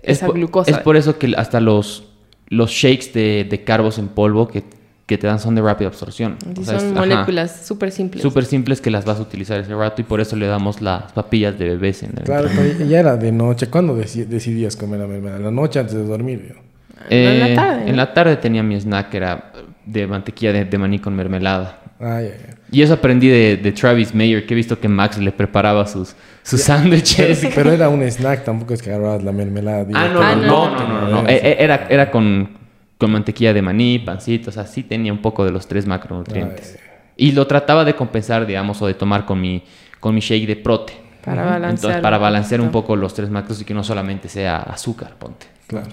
[0.01, 0.71] esa por, glucosa.
[0.71, 2.05] es por eso que hasta los,
[2.49, 4.63] los shakes de, de carbos en polvo que,
[5.05, 6.37] que te dan son de rápida absorción.
[6.59, 8.23] O sea, son es- moléculas súper simples.
[8.23, 11.11] súper simples que las vas a utilizar ese rato y por eso le damos las
[11.13, 13.67] papillas de bebés en el claro, pero ya era de noche.
[13.67, 15.39] ¿Cuándo deci- decidías comer la mermelada?
[15.43, 16.43] La noche antes de dormir.
[16.49, 16.55] yo.
[17.09, 17.89] en la Eh, tarde.
[17.89, 19.51] En la tarde tenía mi snack, era
[19.85, 21.79] de mantequilla de, de maní con mermelada.
[21.99, 22.55] Ay, ay, ay.
[22.71, 26.15] Y eso aprendí de, de Travis Mayer, que he visto que Max le preparaba sus,
[26.41, 27.47] sus sándwiches.
[27.55, 29.85] Pero era un snack, tampoco es que agarrabas la mermelada.
[29.93, 31.29] Ah, no, Ah, no, no, no, no, no, no.
[31.29, 32.49] Eh, eh, Era, era con,
[32.97, 36.79] con mantequilla de maní, pancitos, así tenía un poco de los tres macronutrientes.
[37.15, 39.63] Y lo trataba de compensar, digamos, o de tomar con mi,
[39.99, 40.93] con mi shake de prote.
[41.23, 41.69] Para balancear.
[41.75, 45.13] Entonces, para un balancear un poco los tres macros y que no solamente sea azúcar,
[45.17, 45.45] ponte.
[45.67, 45.87] Claro.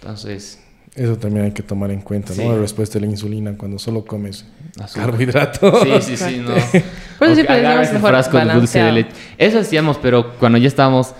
[0.00, 0.62] Entonces,
[0.98, 2.42] Eso también hay que tomar en cuenta, Sí.
[2.44, 2.52] ¿no?
[2.54, 4.44] La respuesta de la insulina cuando solo comes
[4.80, 5.06] Azúcar.
[5.06, 5.82] carbohidratos.
[5.82, 6.48] Sí, sí, sí, no.
[7.18, 9.10] Por eso siempre decimos mejor frasco de dulce de leche.
[9.38, 11.14] Eso hacíamos, pero cuando ya estábamos,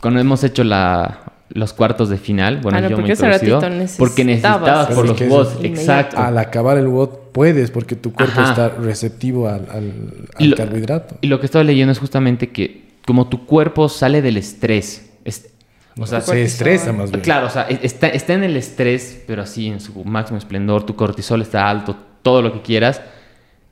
[0.00, 1.20] cuando hemos hecho la,
[1.50, 3.60] los cuartos de final, bueno, Ah, no, yo porque ese introducido,
[3.98, 4.88] porque necesitabas.
[4.94, 6.18] por los bots, exacto.
[6.18, 8.50] Al acabar el bot puedes porque tu cuerpo Ajá.
[8.50, 9.92] está receptivo al, al-
[10.38, 11.16] Y al lo- carbohidrato.
[11.20, 15.46] Y lo que estaba leyendo es justamente que como tu cuerpo sale del estrés, es-
[15.98, 17.22] o sea, se estresa más bien.
[17.22, 20.84] Claro, o sea, e- está, está en el estrés, pero así en su máximo esplendor,
[20.84, 23.00] tu cortisol está alto, todo lo que quieras.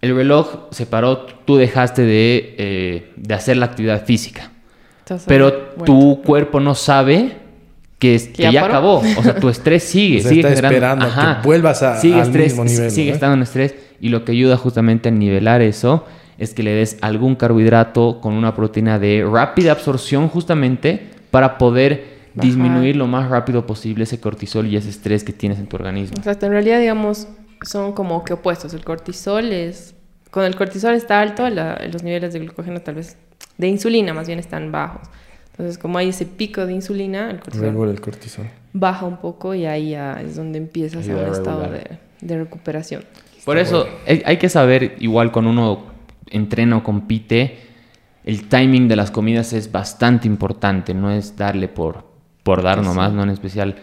[0.00, 4.50] El reloj se paró, tú dejaste de, eh, de hacer la actividad física,
[5.00, 5.84] Entonces, pero bueno.
[5.84, 7.36] tu cuerpo no sabe
[7.98, 8.98] que, es- que ya acabó.
[9.16, 11.06] O sea, tu estrés sigue, O sea, sigue está generando.
[11.06, 14.24] esperando que vuelvas a- sigue al estrés, mismo nivel, Sigue estando en estrés y lo
[14.24, 16.04] que ayuda justamente a nivelar eso
[16.38, 22.11] es que le des algún carbohidrato con una proteína de rápida absorción justamente para poder
[22.34, 22.44] Bajar.
[22.50, 26.16] disminuir lo más rápido posible ese cortisol y ese estrés que tienes en tu organismo.
[26.16, 27.28] Exacto, en realidad, digamos,
[27.62, 28.72] son como que opuestos.
[28.74, 29.94] El cortisol es.
[30.30, 33.16] Cuando el cortisol está alto, la- los niveles de glucógeno, tal vez.
[33.58, 35.02] de insulina, más bien, están bajos.
[35.50, 38.46] Entonces, como hay ese pico de insulina, el cortisol Regula el cortisol.
[38.72, 43.04] baja un poco y ahí ya es donde empiezas a un estado de, de recuperación.
[43.44, 45.84] Por eso hay, hay que saber, igual cuando uno
[46.30, 47.58] entrena o compite,
[48.24, 52.04] el timing de las comidas es bastante importante, no es darle por,
[52.42, 53.76] por dar nomás, no en especial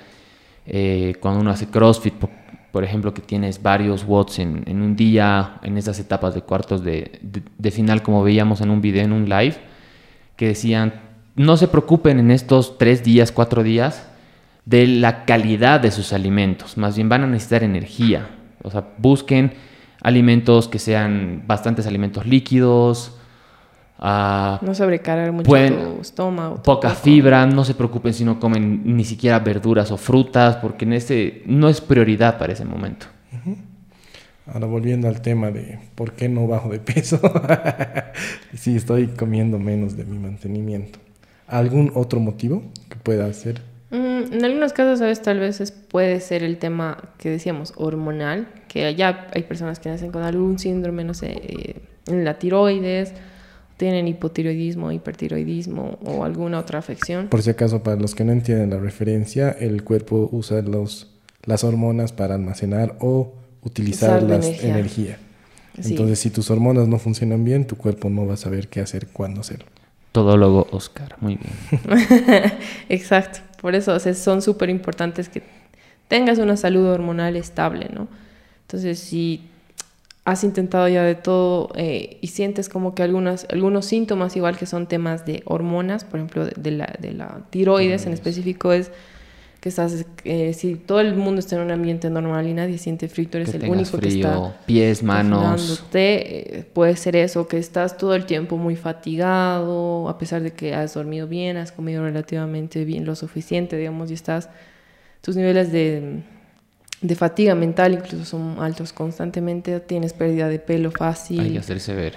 [0.66, 2.30] eh, cuando uno hace CrossFit, por,
[2.72, 6.84] por ejemplo, que tienes varios watts en, en un día, en esas etapas de cuartos
[6.84, 9.55] de, de- de final, como veíamos en un video, en un live,
[10.36, 10.93] que decían,
[11.36, 14.07] no se preocupen en estos tres días, cuatro días,
[14.66, 18.30] de la calidad de sus alimentos, más bien van a necesitar energía.
[18.62, 19.53] O sea, busquen
[20.01, 23.18] alimentos que sean bastantes alimentos líquidos,
[24.00, 26.64] ah, No sobrecargar mucho Pueden- tu estómago.
[26.64, 27.04] poca tampoco.
[27.04, 31.43] fibra, no se preocupen si no comen ni siquiera verduras o frutas, porque en ese
[31.45, 33.06] no es prioridad para ese momento.
[34.52, 37.20] Ahora volviendo al tema de por qué no bajo de peso.
[38.56, 40.97] sí, estoy comiendo menos de mi mantenimiento.
[41.47, 43.62] ¿Algún otro motivo que pueda hacer?
[43.91, 45.22] Mm, en algunos casos, ¿sabes?
[45.22, 49.89] Tal vez es- puede ser el tema que decíamos, hormonal, que ya hay personas que
[49.89, 51.76] nacen con algún síndrome, no sé, eh,
[52.08, 53.14] en la tiroides,
[53.80, 57.30] tienen hipotiroidismo, hipertiroidismo o alguna otra afección.
[57.30, 61.07] Por si acaso, para los que no entienden la referencia, el cuerpo usa los,
[61.45, 63.32] las hormonas para almacenar o
[63.63, 64.69] utilizar la la energía.
[64.69, 65.17] energía.
[65.80, 65.91] Sí.
[65.91, 69.07] Entonces, si tus hormonas no funcionan bien, tu cuerpo no va a saber qué hacer,
[69.07, 69.67] cuándo hacerlo.
[70.11, 72.51] Todólogo Oscar, muy bien.
[72.89, 73.39] Exacto.
[73.61, 75.41] Por eso o sea, son súper importantes que
[76.09, 78.09] tengas una salud hormonal estable, ¿no?
[78.63, 79.49] Entonces, si
[80.30, 84.65] has intentado ya de todo eh, y sientes como que algunas, algunos síntomas, igual que
[84.65, 88.91] son temas de hormonas, por ejemplo, de, la, de la tiroides en específico, es
[89.59, 93.09] que estás, eh, si todo el mundo está en un ambiente normal y nadie siente
[93.09, 95.84] frío, tú eres Que el único que está pies, manos.
[95.93, 100.73] eh, puede ser eso, que estás todo el tiempo muy fatigado, a pesar de que
[100.73, 104.49] has dormido bien, has comido relativamente bien, lo suficiente, digamos, y estás,
[105.21, 106.23] tus niveles de,
[107.02, 111.39] de fatiga mental incluso son altos constantemente, tienes pérdida de pelo fácil.
[111.39, 112.14] Hay que hacerse ver.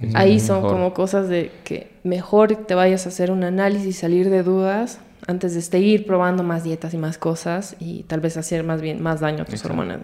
[0.00, 0.70] Es Ahí son mejor.
[0.72, 5.54] como cosas de que mejor te vayas a hacer un análisis, salir de dudas antes
[5.54, 9.20] de seguir probando más dietas y más cosas y tal vez hacer más bien más
[9.20, 9.78] daño a tus Exacto.
[9.78, 10.00] hormonas.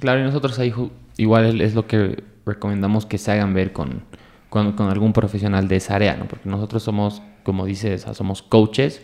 [0.00, 0.74] Claro, y nosotros ahí
[1.16, 4.02] igual es lo que recomendamos que se hagan ver con,
[4.50, 6.26] con, con algún profesional de esa área, ¿no?
[6.26, 9.00] Porque nosotros somos, como dices, somos coaches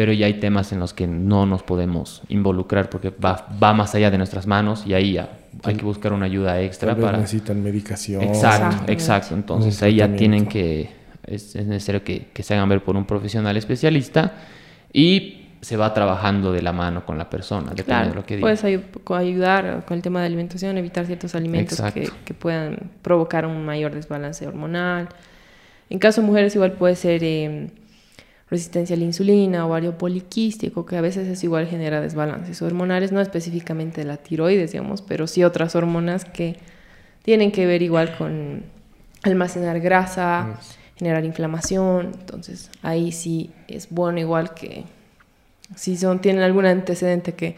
[0.00, 3.94] pero ya hay temas en los que no nos podemos involucrar porque va, va más
[3.94, 5.28] allá de nuestras manos y ahí ya
[5.62, 7.18] hay que buscar una ayuda extra para...
[7.18, 8.22] necesitan medicación.
[8.22, 9.34] Exacto, exacto.
[9.34, 10.88] Entonces ahí ya tienen que,
[11.26, 14.32] es, es necesario que, que se hagan ver por un profesional especialista
[14.90, 18.36] y se va trabajando de la mano con la persona, depende Claro, de lo que
[18.36, 18.46] diga.
[18.46, 23.94] puedes ayudar con el tema de alimentación, evitar ciertos alimentos que, puedan provocar un mayor
[23.94, 25.10] desbalance hormonal.
[25.90, 27.68] En caso de mujeres igual puede ser eh,
[28.50, 33.20] resistencia a la insulina, ovario poliquístico, que a veces eso igual genera desbalances hormonales, no
[33.20, 36.56] específicamente de la tiroides, digamos, pero sí otras hormonas que
[37.22, 38.64] tienen que ver igual con
[39.22, 40.58] almacenar grasa,
[40.96, 42.12] generar inflamación.
[42.18, 44.84] Entonces ahí sí es bueno igual que
[45.76, 47.54] si son, tienen algún antecedente que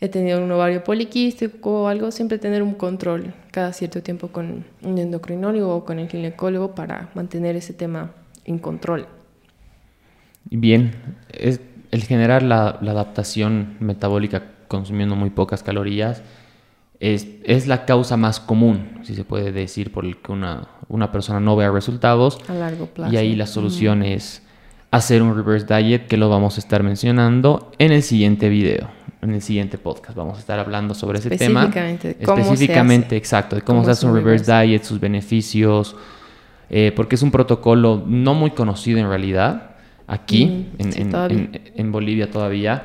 [0.00, 4.64] he tenido un ovario poliquístico o algo, siempre tener un control cada cierto tiempo con
[4.82, 8.10] un endocrinólogo o con el ginecólogo para mantener ese tema
[8.44, 9.06] en control.
[10.50, 10.92] Bien,
[11.30, 16.22] es el generar la, la adaptación metabólica consumiendo muy pocas calorías
[17.02, 21.10] es, es la causa más común, si se puede decir, por el que una, una
[21.10, 22.38] persona no vea resultados.
[22.48, 23.12] A largo plazo.
[23.12, 24.42] Y ahí la solución es
[24.92, 28.88] hacer un reverse diet que lo vamos a estar mencionando en el siguiente video,
[29.20, 30.16] en el siguiente podcast.
[30.16, 31.64] Vamos a estar hablando sobre ese tema.
[31.64, 33.16] Específicamente cómo se Específicamente, hace.
[33.16, 34.66] exacto, de cómo, Cómo se hace un un reverse reverse.
[34.68, 35.96] diet, sus beneficios,
[36.70, 39.71] eh, porque es un protocolo no muy conocido en realidad
[40.06, 41.36] aquí, Mm, en, sí, en- todavía.
[41.38, 42.82] en- en Bolivia todavía,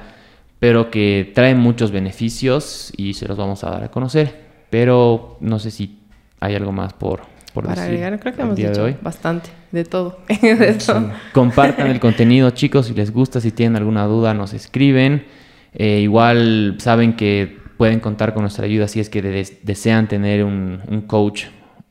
[0.60, 4.48] pero que trae muchos beneficios y se los vamos a dar a conocer.
[4.70, 6.00] Pero no sé si
[6.40, 7.22] hay algo más por,
[7.54, 8.96] por Para decir agregar, creo que hemos de dicho hoy.
[9.02, 10.20] bastante, de todo.
[10.42, 11.12] de todo.
[11.34, 15.26] Compartan el contenido, chicos, si les gusta, si tienen alguna duda, nos escriben.
[15.74, 20.44] Eh, igual saben que pueden contar con nuestra ayuda si es que des- desean tener
[20.44, 21.44] un, un coach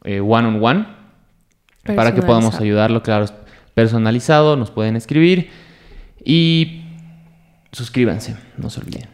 [0.03, 0.87] eh, one on one
[1.95, 3.27] para que podamos ayudarlo, claro,
[3.77, 5.51] personalizado, nos pueden escribir
[6.25, 6.81] y
[7.73, 9.07] suscríbanse, no se olviden.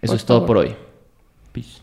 [0.00, 0.46] Eso Por es todo favor.
[0.46, 0.74] por hoy.
[1.52, 1.82] Peace.